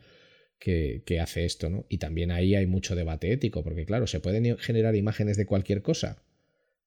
[0.58, 1.86] que, hace esto, ¿no?
[1.88, 5.80] Y también ahí hay mucho debate ético, porque claro, se pueden generar imágenes de cualquier
[5.80, 6.22] cosa.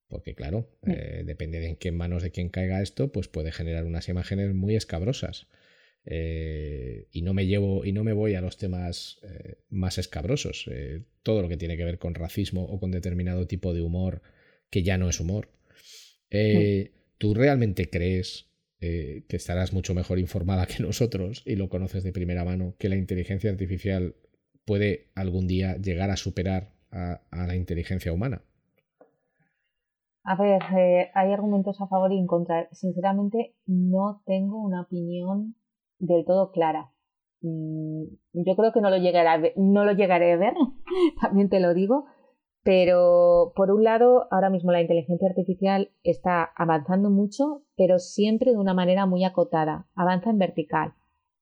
[0.10, 3.86] Porque claro, eh, depende de en qué manos de quién caiga esto, pues puede generar
[3.86, 5.48] unas imágenes muy escabrosas.
[6.10, 10.66] Eh, y no me llevo y no me voy a los temas eh, más escabrosos.
[10.72, 14.22] Eh, todo lo que tiene que ver con racismo o con determinado tipo de humor
[14.70, 15.50] que ya no es humor.
[17.18, 18.46] ¿Tú realmente crees
[18.80, 22.96] que estarás mucho mejor informada que nosotros y lo conoces de primera mano que la
[22.96, 24.16] inteligencia artificial
[24.64, 28.44] puede algún día llegar a superar a, a la inteligencia humana?
[30.24, 30.62] A ver,
[31.14, 32.70] hay argumentos a favor y en contra.
[32.72, 35.56] Sinceramente, no tengo una opinión
[36.00, 36.92] del todo clara.
[37.42, 40.54] Mm, yo creo que no lo llegaré a ver, no lo llegaré a ver,
[41.22, 42.06] también te lo digo,
[42.64, 48.58] pero por un lado, ahora mismo la inteligencia artificial está avanzando mucho, pero siempre de
[48.58, 50.94] una manera muy acotada, avanza en vertical.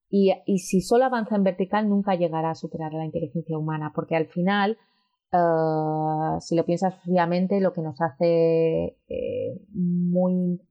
[0.07, 4.27] Y, si solo avanza en vertical, nunca llegará a superar la inteligencia humana, porque al
[4.27, 4.77] final,
[5.33, 10.61] uh, si lo piensas fríamente, lo que nos hace eh, muy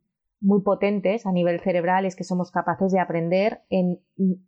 [0.45, 4.01] muy potentes a nivel cerebral es que somos capaces de aprender en,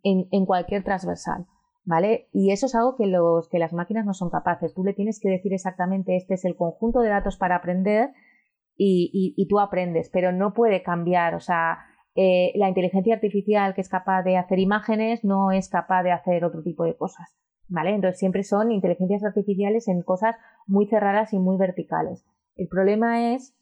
[0.03, 1.47] en, cualquier transversal.
[1.83, 2.27] ¿Vale?
[2.33, 4.73] Y eso es algo que, los, que las máquinas no son capaces.
[4.73, 8.09] Tú le tienes que decir exactamente este es el conjunto de datos para aprender
[8.75, 11.33] y, y, tú aprendes, pero no puede cambiar.
[11.33, 11.79] O sea,
[12.13, 16.43] eh, la inteligencia artificial que es capaz de hacer imágenes no es capaz de hacer
[16.43, 17.37] otro tipo de cosas.
[17.69, 17.91] ¿Vale?
[17.91, 20.35] Entonces siempre son inteligencias artificiales en cosas
[20.67, 22.25] muy cerradas y muy verticales.
[22.55, 23.57] El problema es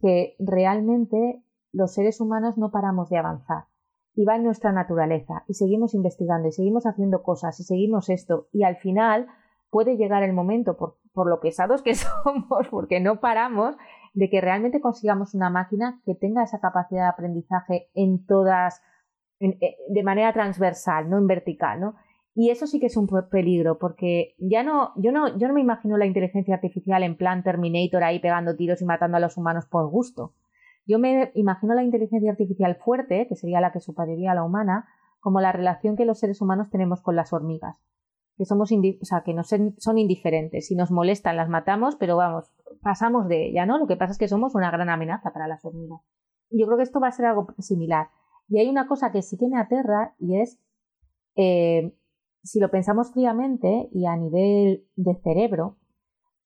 [0.00, 3.64] que realmente los seres humanos no paramos de avanzar
[4.14, 8.48] y va en nuestra naturaleza y seguimos investigando y seguimos haciendo cosas y seguimos esto
[8.52, 9.28] y al final
[9.70, 10.96] puede llegar el momento, por,
[11.26, 11.94] lo pesados que
[12.24, 13.76] somos, porque no paramos,
[14.12, 18.82] de que realmente consigamos una máquina que tenga esa capacidad de aprendizaje en todas,
[19.38, 21.94] eh, de manera transversal, no en vertical, ¿no?
[22.34, 25.60] Y eso sí que es un peligro, porque ya no, yo no, yo no me
[25.60, 29.66] imagino la inteligencia artificial en plan Terminator ahí pegando tiros y matando a los humanos
[29.66, 30.32] por gusto.
[30.90, 34.88] Yo me imagino la inteligencia artificial fuerte, que sería la que superaría a la humana,
[35.20, 37.80] como la relación que los seres humanos tenemos con las hormigas.
[38.36, 39.36] Que somos o sea, que
[39.78, 40.66] son indiferentes.
[40.66, 42.50] Si nos molestan, las matamos, pero vamos,
[42.82, 43.78] pasamos de ella, ¿no?
[43.78, 46.00] Lo que pasa es que somos una gran amenaza para las hormigas.
[46.50, 48.08] Y yo creo que esto va a ser algo similar.
[48.48, 50.58] Y hay una cosa que sí que me aterra y es,
[51.36, 51.94] eh,
[52.42, 55.76] si lo pensamos fríamente y a nivel de cerebro,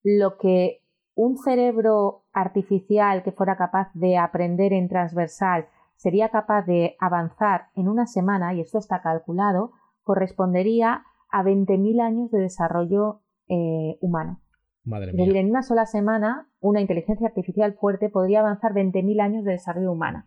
[0.02, 0.83] lo que
[1.14, 7.88] un cerebro artificial que fuera capaz de aprender en transversal sería capaz de avanzar en
[7.88, 14.40] una semana, y esto está calculado, correspondería a 20.000 años de desarrollo eh, humano.
[14.84, 15.22] Madre mía.
[15.22, 19.52] Es decir, en una sola semana, una inteligencia artificial fuerte podría avanzar 20.000 años de
[19.52, 20.24] desarrollo humano.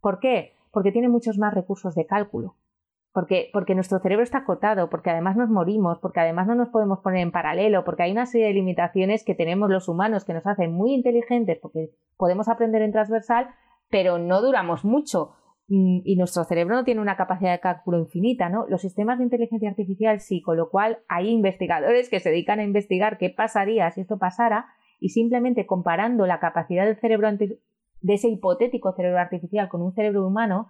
[0.00, 0.56] ¿Por qué?
[0.76, 2.54] porque tiene muchos más recursos de cálculo.
[3.16, 6.98] Porque, porque nuestro cerebro está acotado, porque además nos morimos, porque además no nos podemos
[6.98, 10.46] poner en paralelo, porque hay una serie de limitaciones que tenemos los humanos que nos
[10.46, 13.48] hacen muy inteligentes, porque podemos aprender en transversal,
[13.88, 15.32] pero no duramos mucho
[15.66, 18.66] y nuestro cerebro no tiene una capacidad de cálculo infinita, ¿no?
[18.68, 22.64] Los sistemas de inteligencia artificial sí, con lo cual hay investigadores que se dedican a
[22.64, 24.66] investigar qué pasaría si esto pasara
[25.00, 27.58] y simplemente comparando la capacidad del cerebro de
[28.12, 30.68] ese hipotético cerebro artificial con un cerebro humano,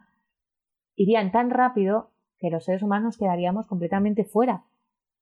[0.94, 4.64] irían tan rápido que los seres humanos quedaríamos completamente fuera.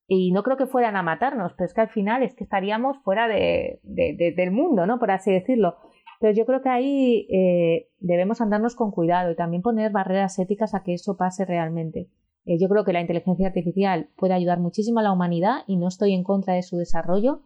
[0.06, 2.98] Y no creo que fueran a matarnos, pero es que al final es que estaríamos
[2.98, 4.98] fuera de, del mundo, ¿no?
[4.98, 5.76] Por así decirlo.
[6.20, 10.74] Entonces yo creo que ahí eh, debemos andarnos con cuidado y también poner barreras éticas
[10.74, 12.10] a que eso pase realmente.
[12.44, 15.88] Eh, yo creo que la inteligencia artificial puede ayudar muchísimo a la humanidad y no
[15.88, 17.40] estoy en contra de su desarrollo,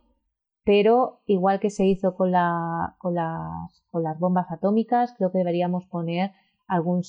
[0.64, 5.38] pero igual que se hizo con, la, con, las, con las bombas atómicas, creo que
[5.38, 6.32] deberíamos poner
[6.66, 7.02] algún,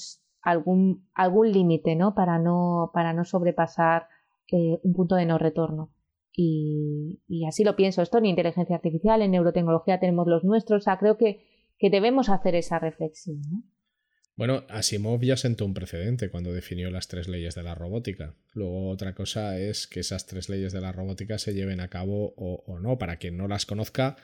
[0.49, 2.15] algún, algún límite ¿no?
[2.15, 4.07] Para, no, para no sobrepasar
[4.51, 5.91] eh, un punto de no retorno.
[6.41, 8.01] Y, así lo pienso.
[8.01, 10.81] Esto en inteligencia artificial, en neurotecnología tenemos los nuestros.
[10.81, 11.41] O sea, creo que
[11.79, 13.41] que debemos hacer esa reflexión.
[13.49, 13.63] ¿no?
[14.35, 18.35] Bueno, Asimov ya sentó un precedente cuando definió las tres leyes de la robótica.
[18.53, 22.33] Luego otra cosa es que esas tres leyes de la robótica se lleven a cabo
[22.37, 22.97] o, o no.
[22.97, 24.17] Para quien no las conozca,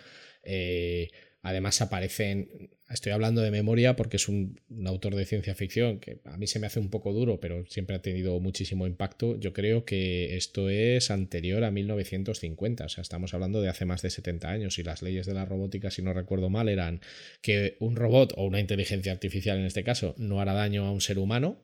[0.44, 1.10] eh,
[1.46, 6.38] Además aparecen, estoy hablando de memoria porque es un, autor de ciencia ficción que a
[6.38, 9.40] mí se me hace un poco duro, pero siempre ha tenido muchísimo impacto.
[9.40, 14.02] Yo creo que esto es anterior a 1950, o sea, estamos hablando de hace más
[14.02, 17.00] de 70 años y las leyes de la robótica, si no recuerdo mal, eran
[17.44, 21.02] que un robot o una inteligencia artificial en este caso no hará daño a un
[21.02, 21.62] ser humano,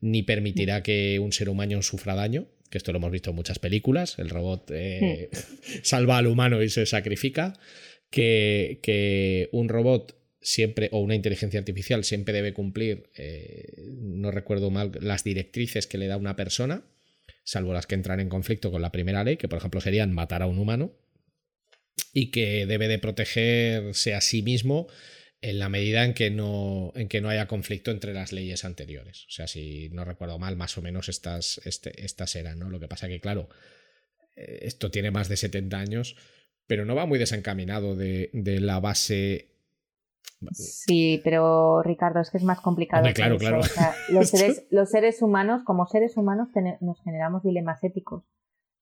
[0.00, 3.58] ni permitirá que un ser humano sufra daño, que esto lo hemos visto en muchas
[3.58, 5.28] películas, el robot eh,
[5.82, 7.54] salva al humano y se sacrifica
[8.14, 14.92] que, un robot siempre, o una inteligencia artificial siempre debe cumplir, eh, no recuerdo mal,
[15.00, 16.84] las directrices que le da una persona,
[17.42, 20.42] salvo las que entran en conflicto con la primera ley, que por ejemplo serían matar
[20.42, 20.92] a un humano,
[22.12, 24.86] y que debe de protegerse a sí mismo
[25.40, 29.26] en la medida en que no, en que no haya conflicto entre las leyes anteriores.
[29.28, 32.70] O sea, si no recuerdo mal, más o menos estas, este, estas eran, ¿no?
[32.70, 33.48] Lo que pasa que, claro,
[34.36, 36.16] eh, esto tiene más de 70 años
[36.66, 39.50] pero no va muy desencaminado de, la base.
[40.52, 43.06] Sí, pero Ricardo, es que es más complicado.
[43.14, 43.58] claro, claro.
[44.10, 46.48] los, seres, los, seres, humanos, como seres humanos,
[46.80, 48.24] nos generamos dilemas éticos.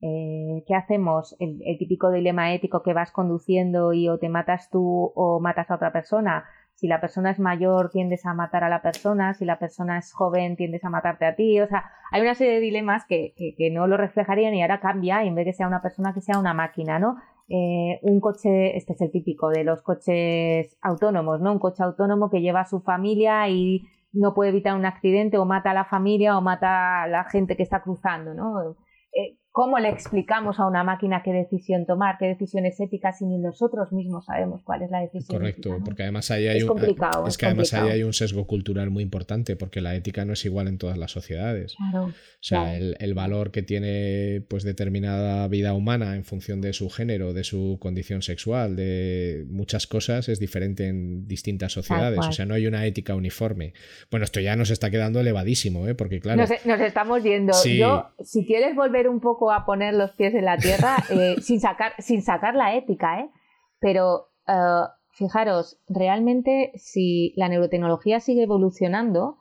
[0.04, 1.36] Eh, ¿Qué hacemos?
[1.38, 5.76] El, típico dilema ético que vas conduciendo y o te matas tú o matas a
[5.76, 6.44] otra persona.
[6.74, 9.34] Si la persona es mayor, tiendes a matar a la persona.
[9.34, 11.60] Si la persona es joven, tiendes a matarte a ti.
[11.60, 14.80] O sea, hay una serie de dilemas que, que, que no lo reflejarían y ahora
[14.80, 17.18] cambia y en vez de que sea una persona, que sea una máquina, ¿no?
[17.48, 21.52] Eh, un coche, este es el típico de los coches autónomos, ¿no?
[21.52, 23.82] Un coche autónomo que lleva a su familia y
[24.12, 27.56] no puede evitar un accidente o mata a la familia o mata a la gente
[27.56, 28.76] que está cruzando, ¿no?
[29.12, 33.36] Eh, ¿Cómo le explicamos a una máquina qué decisión tomar, qué decisiones éticas si ni
[33.36, 35.38] nosotros mismos sabemos cuál es la decisión?
[35.38, 36.78] Correcto, porque además ahí hay, un,
[37.26, 40.44] es, que además ahí hay un sesgo cultural muy importante, porque la ética no es
[40.46, 41.74] igual en todas las sociedades.
[41.76, 46.88] Claro, o sea, el, valor que tiene pues determinada vida humana en función de su
[46.88, 52.20] género, de su condición sexual, de muchas cosas es diferente en distintas sociedades.
[52.26, 53.74] O sea, no hay una ética uniforme.
[54.10, 55.94] Bueno, esto ya nos está quedando elevadísimo, ¿eh?
[55.94, 56.42] porque claro.
[56.64, 57.52] Nos, estamos yendo.
[57.64, 61.60] Yo, si quieres volver un poco a poner los pies en la tierra eh, sin,
[61.60, 63.30] sacar, sin sacar la ética, ¿eh?
[63.80, 69.38] Pero eh, fijaros, realmente si la neurotecnología sigue evolucionando,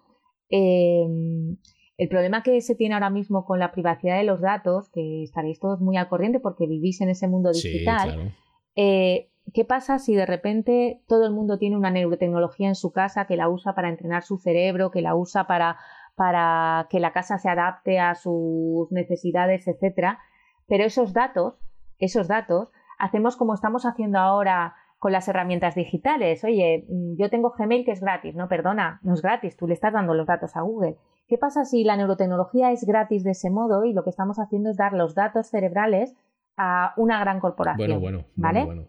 [0.49, 1.57] em,
[1.97, 5.59] el problema que se tiene ahora mismo con la privacidad de los datos, que estaréis
[5.59, 8.33] todos muy al corriente porque vivís en ese mundo digital,
[8.75, 13.35] ¿qué pasa si de repente todo el mundo tiene una neurotecnología en su casa que
[13.35, 15.77] la usa para entrenar su cerebro, que la usa para
[16.15, 20.19] para que la casa se adapte a sus necesidades, etcétera.
[20.67, 21.55] Pero esos datos,
[21.99, 26.43] esos datos, hacemos como estamos haciendo ahora con las herramientas digitales.
[26.43, 29.73] Oye, mm, yo tengo Gmail que es gratis, no, perdona, no es gratis, tú le
[29.73, 30.97] estás dando los datos a Google.
[31.27, 34.69] ¿Qué pasa si la neurotecnología es gratis de ese modo y lo que estamos haciendo
[34.69, 36.15] es dar los datos cerebrales
[36.55, 37.87] a una gran corporación?
[37.87, 38.65] Bueno, bueno, ¿vale?
[38.65, 38.83] bueno.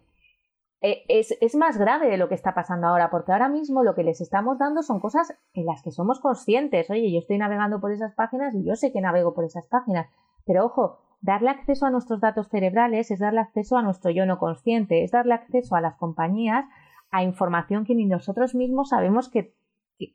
[0.85, 4.03] Eh, es, más grave de lo que está pasando ahora, porque ahora mismo lo que
[4.03, 6.89] les estamos dando son cosas en las que somos conscientes.
[6.89, 10.09] Oye, yo estoy navegando por esas páginas y yo sé que navego por esas páginas,
[10.45, 14.39] pero ojo, darle acceso a nuestros datos cerebrales es darle acceso a nuestro yo no
[14.39, 16.65] consciente, es darle acceso a las compañías
[17.11, 19.55] a información que ni nosotros mismos sabemos que,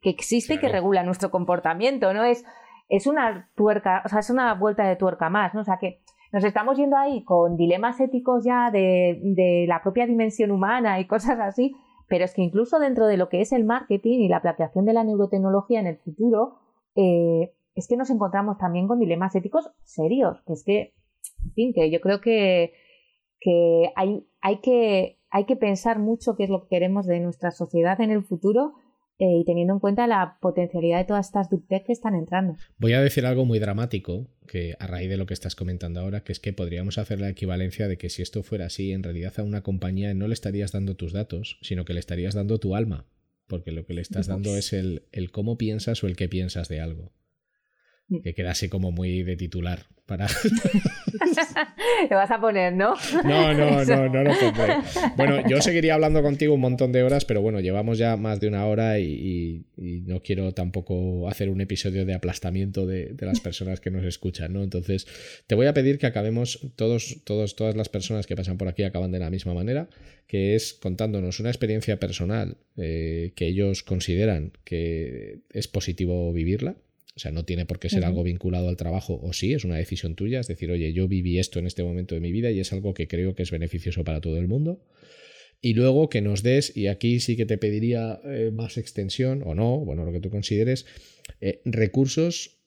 [0.02, 2.24] existe y que regula nuestro comportamiento, ¿no?
[2.24, 2.44] Es,
[2.90, 5.62] es una tuerca, o sea, es una vuelta de tuerca más, ¿no?
[5.62, 6.02] O sea que
[6.32, 11.38] nos estamos yendo ahí con dilemas éticos ya de, la propia dimensión humana y cosas
[11.40, 11.74] así,
[12.08, 14.92] pero es que incluso dentro de lo que es el marketing y la aplicación de
[14.92, 16.58] la neurotecnología en el futuro,
[16.94, 20.94] eh, es que nos encontramos también con dilemas éticos serios, que es que,
[21.44, 22.72] en fin, que yo creo que,
[23.40, 27.50] que hay, hay que hay que pensar mucho qué es lo que queremos de nuestra
[27.50, 28.74] sociedad en el futuro
[29.18, 32.56] eh, y teniendo en cuenta la potencialidad de todas estas deep tech que están entrando.
[32.78, 36.22] Voy a decir algo muy dramático, que a raíz de lo que estás comentando ahora,
[36.22, 39.32] que es que podríamos hacer la equivalencia de que si esto fuera así, en realidad
[39.38, 42.76] a una compañía no le estarías dando tus datos, sino que le estarías dando tu
[42.76, 43.06] alma,
[43.48, 46.68] porque lo que le estás dando es el, el cómo piensas o el qué piensas
[46.68, 47.12] de algo.
[48.06, 48.20] Mm.
[48.20, 50.26] Que queda así como muy de titular para...
[52.08, 52.94] Te vas a poner, ¿no?
[53.24, 54.76] No, no, no, no lo pondré.
[55.16, 58.48] Bueno, yo seguiría hablando contigo un montón de horas, pero bueno, llevamos ya más de
[58.48, 63.90] una hora y, no quiero tampoco hacer un episodio de aplastamiento de, las personas que
[63.90, 64.62] nos escuchan, ¿no?
[64.62, 65.06] Entonces,
[65.46, 68.84] te voy a pedir que acabemos, todos, todos, todas las personas que pasan por aquí
[68.84, 69.88] acaban de la misma manera,
[70.26, 76.76] que es contándonos una experiencia personal eh, que ellos consideran que es positivo vivirla
[77.18, 79.74] o sea, no tiene por qué ser algo vinculado al trabajo o sí, es una
[79.74, 80.38] decisión tuya.
[80.38, 82.94] Es decir, oye, yo viví esto en este momento de mi vida y es algo
[82.94, 84.80] que creo que es beneficioso para todo el mundo.
[85.60, 89.56] Y luego que nos des, y aquí sí que te pediría eh, más extensión o
[89.56, 90.86] no, bueno, lo que tú consideres,
[91.40, 92.60] eh, recursos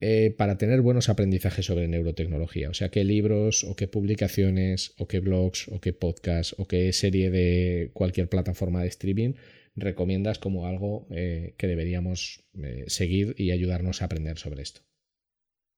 [0.00, 2.70] eh, para tener buenos aprendizajes sobre neurotecnología.
[2.70, 6.92] O sea, qué libros o qué publicaciones o qué blogs o qué podcasts o qué
[6.92, 9.32] serie de cualquier plataforma de streaming
[9.80, 14.82] recomiendas como algo eh, que deberíamos eh, seguir y ayudarnos a aprender sobre esto?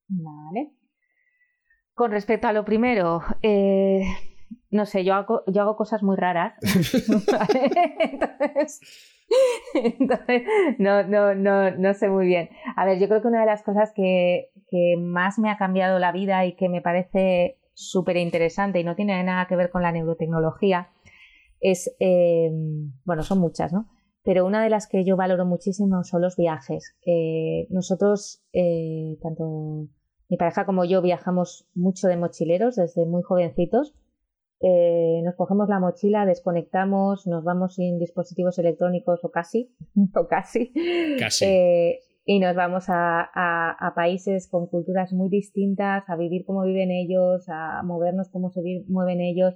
[0.09, 0.73] Vale.
[1.95, 4.03] Con respecto a lo primero, eh,
[4.71, 6.55] no sé, yo hago, yo hago cosas muy raras.
[9.75, 10.43] entonces,
[10.79, 12.51] no, no, no, no sé muy bien.
[12.77, 15.99] A ver, yo creo que una de las cosas que, que más me ha cambiado
[15.99, 19.83] la vida y que me parece súper interesante y no tiene nada que ver con
[19.83, 20.91] la neurotecnología
[21.61, 23.89] es, em, bueno, son muchas, ¿no?
[24.23, 26.97] Pero una de las que yo valoro muchísimo son los viajes.
[27.71, 29.89] nosotros, eh, tanto
[30.31, 33.95] mi pareja como yo, viajamos mucho de mochileros desde muy jovencitos.
[34.61, 39.75] Eh, nos cogemos la mochila, desconectamos, nos vamos sin dispositivos electrónicos o casi,
[40.15, 40.73] o casi.
[41.19, 41.45] Casi.
[41.47, 46.91] Eh, y nos vamos a, a, países con culturas muy distintas, a vivir como viven
[46.91, 49.55] ellos, a movernos como se mueven ellos.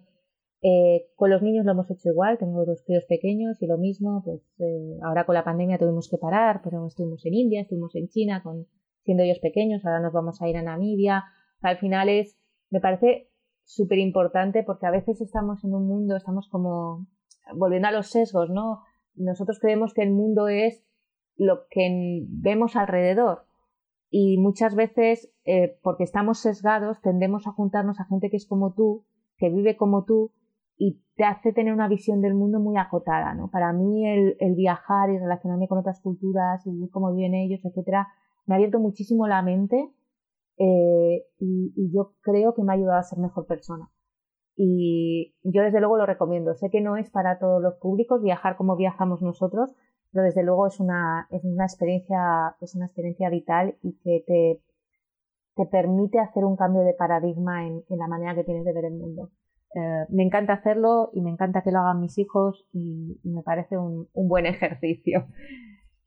[0.66, 4.22] Eh, con los niños lo hemos hecho igual, tengo dos críos pequeños y lo mismo,
[4.24, 8.08] pues eh, ahora con la pandemia tuvimos que parar, pero estuvimos en India, estuvimos en
[8.08, 8.66] China, con,
[9.02, 11.24] siendo ellos pequeños, ahora nos vamos a ir a Namibia.
[11.60, 12.38] Al final es,
[12.70, 13.28] me parece
[13.62, 17.08] súper importante porque a veces estamos en un mundo, estamos como
[17.54, 18.80] volviendo a los sesgos, ¿no?
[19.16, 20.82] Nosotros creemos que el mundo es
[21.36, 23.44] lo que vemos alrededor
[24.08, 28.72] y muchas veces, eh, porque estamos sesgados, tendemos a juntarnos a gente que es como
[28.72, 29.04] tú,
[29.36, 30.32] que vive como tú
[30.76, 33.48] y te hace tener una visión del mundo muy acotada, ¿no?
[33.50, 38.08] Para mí el, viajar y relacionarme con otras culturas y cómo viven ellos, etcétera,
[38.46, 39.90] me ha abierto muchísimo la mente
[40.58, 43.90] eh, y, yo creo que me ha ayudado a ser mejor persona.
[44.56, 46.54] Y yo desde luego lo recomiendo.
[46.54, 49.74] Sé que no es para todos los públicos viajar como viajamos nosotros,
[50.12, 54.62] pero desde luego es una, es una experiencia, es una experiencia vital y que te,
[55.56, 58.94] te permite hacer un cambio de paradigma en la manera que tienes de ver el
[58.94, 59.30] mundo.
[59.74, 63.76] Eh, me encanta hacerlo y me encanta que lo hagan mis hijos y, me parece
[63.76, 65.26] un, buen ejercicio.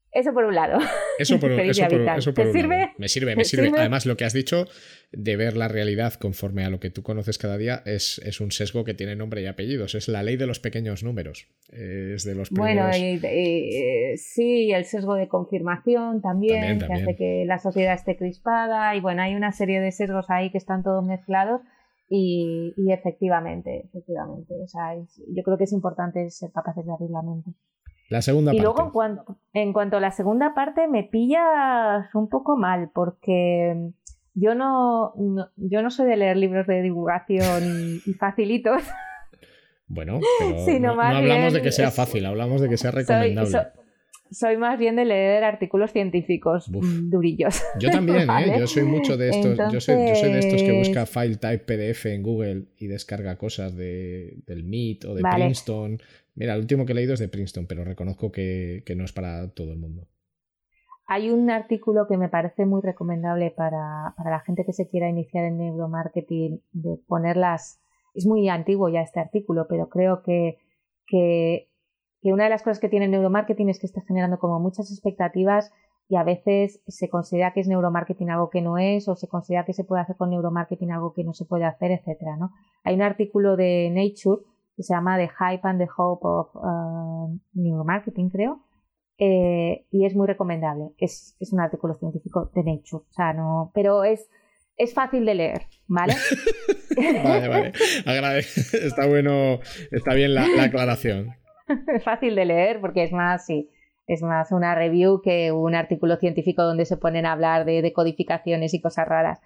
[0.10, 0.80] Eso por un lado.
[1.20, 2.94] Eso por, eso ¿Te sirve?
[2.98, 3.72] Me sirve, me sirve?
[3.78, 4.66] Además, lo que has dicho
[5.12, 8.52] de ver la realidad conforme a lo que tú conoces cada día es, es un
[8.52, 9.96] sesgo que tiene nombre y apellidos.
[9.96, 11.48] Es la ley de los pequeños números.
[11.70, 17.94] Es de los Bueno, sí, el sesgo de confirmación también, que hace que la sociedad
[17.94, 18.96] esté crispada.
[18.96, 21.62] Y bueno, hay una serie de sesgos ahí que están todos mezclados
[22.10, 24.54] y, efectivamente, efectivamente.
[24.64, 27.52] O sea, yo creo que es importante ser capaces de abrir la mente.
[28.10, 28.64] La segunda y parte.
[28.64, 33.92] luego, en cuanto, en cuanto a la segunda parte, me pillas un poco mal, porque
[34.34, 35.14] yo no,
[35.58, 38.84] yo no soy de leer libros de divulgación y, facilitos.
[39.88, 43.62] Bueno, pero no, hablamos de que sea fácil, hablamos de que sea recomendable soy
[44.58, 47.64] más bien de leer artículos científicos durillos.
[47.80, 48.60] Yo también, ¿eh?
[48.60, 49.58] Yo soy mucho de estos.
[49.72, 54.38] Yo, soy, de estos que busca file type PDF en Google y descarga cosas de,
[54.46, 56.00] del MIT o de Princeton.
[56.36, 59.50] Mira, el último que he leído es de Princeton, pero reconozco que, no es para
[59.50, 60.08] todo el mundo.
[61.08, 65.10] Hay un artículo que me parece muy recomendable para, para la gente que se quiera
[65.10, 67.80] iniciar en neuromarketing, de ponerlas.
[68.14, 70.58] Es muy antiguo ya este artículo, pero creo que,
[71.08, 71.70] que
[72.28, 74.92] que una de las cosas que tiene el neuromarketing es que está generando como muchas
[74.92, 75.72] expectativas
[76.10, 79.64] y a veces se considera que es neuromarketing algo que no es o se considera
[79.64, 82.52] que se puede hacer con neuromarketing algo que no se puede hacer, etcétera, ¿no?
[82.84, 84.42] Hay un artículo de Nature
[84.76, 88.60] que se llama The Hype and the Hope of uh, Neuromarketing, creo,
[89.20, 90.90] eh, y es muy recomendable.
[90.98, 94.30] Es, es, un artículo científico de Nature, o sea, no, pero es,
[94.76, 96.14] es fácil de leer, ¿vale?
[97.24, 97.48] vale,
[98.20, 98.40] vale.
[98.74, 101.38] Está bueno, está bien la, aclaración.
[101.68, 103.70] Es fácil de leer porque es más, sí,
[104.08, 107.94] es más una review que un artículo científico donde se ponen a hablar de, de
[107.94, 109.42] codificaciones y cosas raras.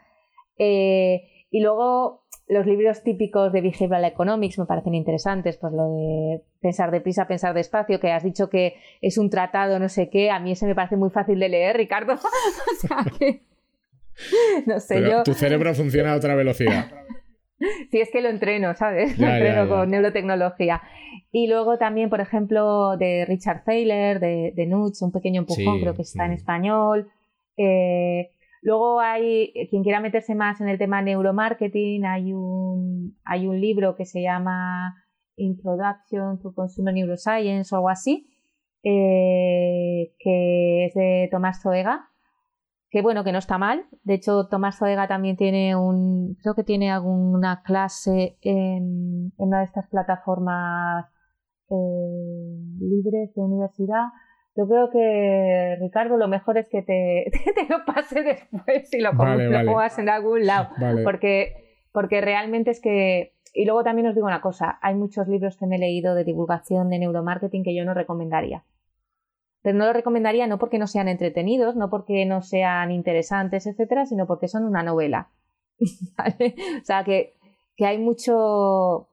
[0.57, 6.41] Eh, y luego los libros típicos de Behavioral Economics me parecen interesantes, pues lo de
[6.61, 10.39] pensar deprisa, pensar despacio, que has dicho que es un tratado, no sé qué, a
[10.39, 12.13] mí ese me parece muy fácil de leer, Ricardo.
[12.15, 13.43] o sea que,
[14.65, 15.23] no sé, yo...
[15.23, 16.91] Tu cerebro funciona a otra velocidad.
[17.91, 19.17] Sí, es que lo entreno, ¿sabes?
[19.19, 20.81] lo entreno con neurotecnología.
[21.31, 26.01] Y luego también, por ejemplo, de Richard Thaler, de, de un pequeño empujón, creo que
[26.01, 27.09] está en español.
[27.57, 28.31] Eh,
[28.61, 33.95] Luego hay, quien quiera meterse más en el tema neuromarketing, hay un, hay un libro
[33.95, 34.95] que se llama
[35.35, 38.27] Introduction to Consumer Neuroscience o algo así,
[38.83, 42.10] eh, que es de Tomás Zoega,
[42.91, 43.85] que bueno, que no está mal.
[44.03, 49.65] De hecho, Tomás Zoega también tiene un, creo que tiene alguna clase en, una de
[49.65, 51.05] estas plataformas
[51.69, 54.09] eh, libres de universidad
[54.55, 59.11] yo creo que, Ricardo, lo mejor es que te, te lo pase después y lo,
[59.11, 60.69] pongas en algún lado.
[61.03, 63.33] Porque, porque realmente es que.
[63.53, 66.23] Y luego también os digo una cosa: hay muchos libros que me he leído de
[66.23, 68.63] divulgación de neuromarketing que yo no recomendaría.
[69.61, 74.05] Pero no lo recomendaría no porque no sean entretenidos, no porque no sean interesantes, etcétera,
[74.05, 75.29] sino porque son una novela.
[76.81, 77.33] O sea, que,
[77.75, 79.07] que hay mucho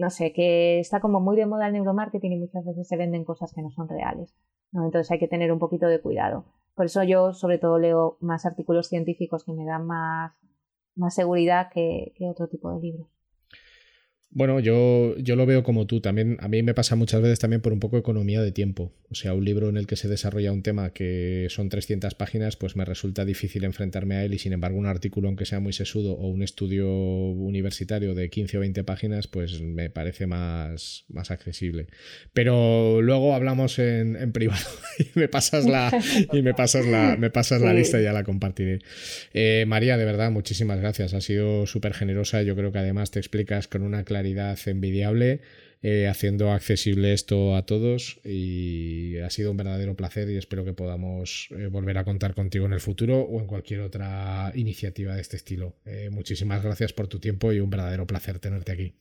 [0.00, 3.24] no sé, que está como muy de moda el neuromarketing y muchas veces se venden
[3.24, 4.34] cosas que no son reales.
[4.72, 6.46] Entonces hay que tener un poquito de cuidado.
[6.74, 10.32] Por eso yo sobre todo leo más artículos científicos que me dan más,
[10.96, 13.19] más seguridad que otro tipo de libros.
[14.32, 16.00] Bueno, yo, yo lo veo como tú.
[16.00, 18.92] También a mí me pasa muchas veces también por un poco economía de tiempo.
[19.10, 22.56] O sea, un libro en el que se desarrolla un tema que son 300 páginas,
[22.56, 25.72] pues me resulta difícil enfrentarme a él y sin embargo un artículo, aunque sea muy
[25.72, 31.32] sesudo, o un estudio universitario de 15 o 20 páginas, pues me parece más, más
[31.32, 31.88] accesible.
[32.32, 34.64] Pero luego hablamos en, en privado
[35.00, 35.90] y me pasas la,
[36.32, 38.78] y me pasas la, me pasas la lista y ya la compartiré.
[39.34, 41.14] Eh, María, de verdad, muchísimas gracias.
[41.14, 42.42] Ha sido súper generosa.
[42.42, 45.40] Yo creo que además te explicas con una claridad envidiable,
[45.82, 50.74] eh, haciendo accesible esto a todos y ha sido un verdadero placer y espero que
[50.74, 55.22] podamos eh, volver a contar contigo en el futuro o en cualquier otra iniciativa de
[55.22, 55.76] este estilo.
[55.86, 58.94] Eh, muchísimas gracias por tu tiempo y un verdadero placer tenerte aquí.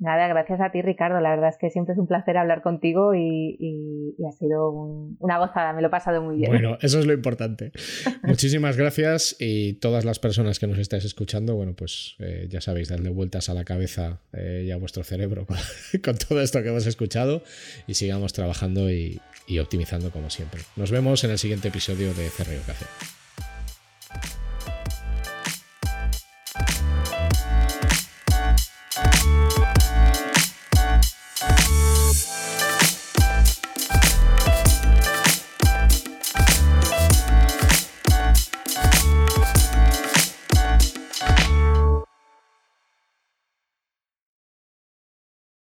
[0.00, 1.20] Nada, gracias a ti, Ricardo.
[1.20, 5.72] La verdad es que siempre es un placer hablar contigo y, ha sido una gozada.
[5.72, 6.50] Me lo he pasado muy bien.
[6.50, 7.72] Bueno, eso es lo importante.
[8.22, 12.88] Muchísimas gracias y todas las personas que nos estáis escuchando, bueno, pues eh, ya sabéis,
[12.88, 15.46] darle vueltas a la cabeza eh, y a vuestro cerebro
[16.04, 17.42] con, todo esto que hemos escuchado
[17.86, 20.60] y sigamos trabajando y, y optimizando como siempre.
[20.76, 22.86] Nos vemos en el siguiente episodio de Cerreo Café.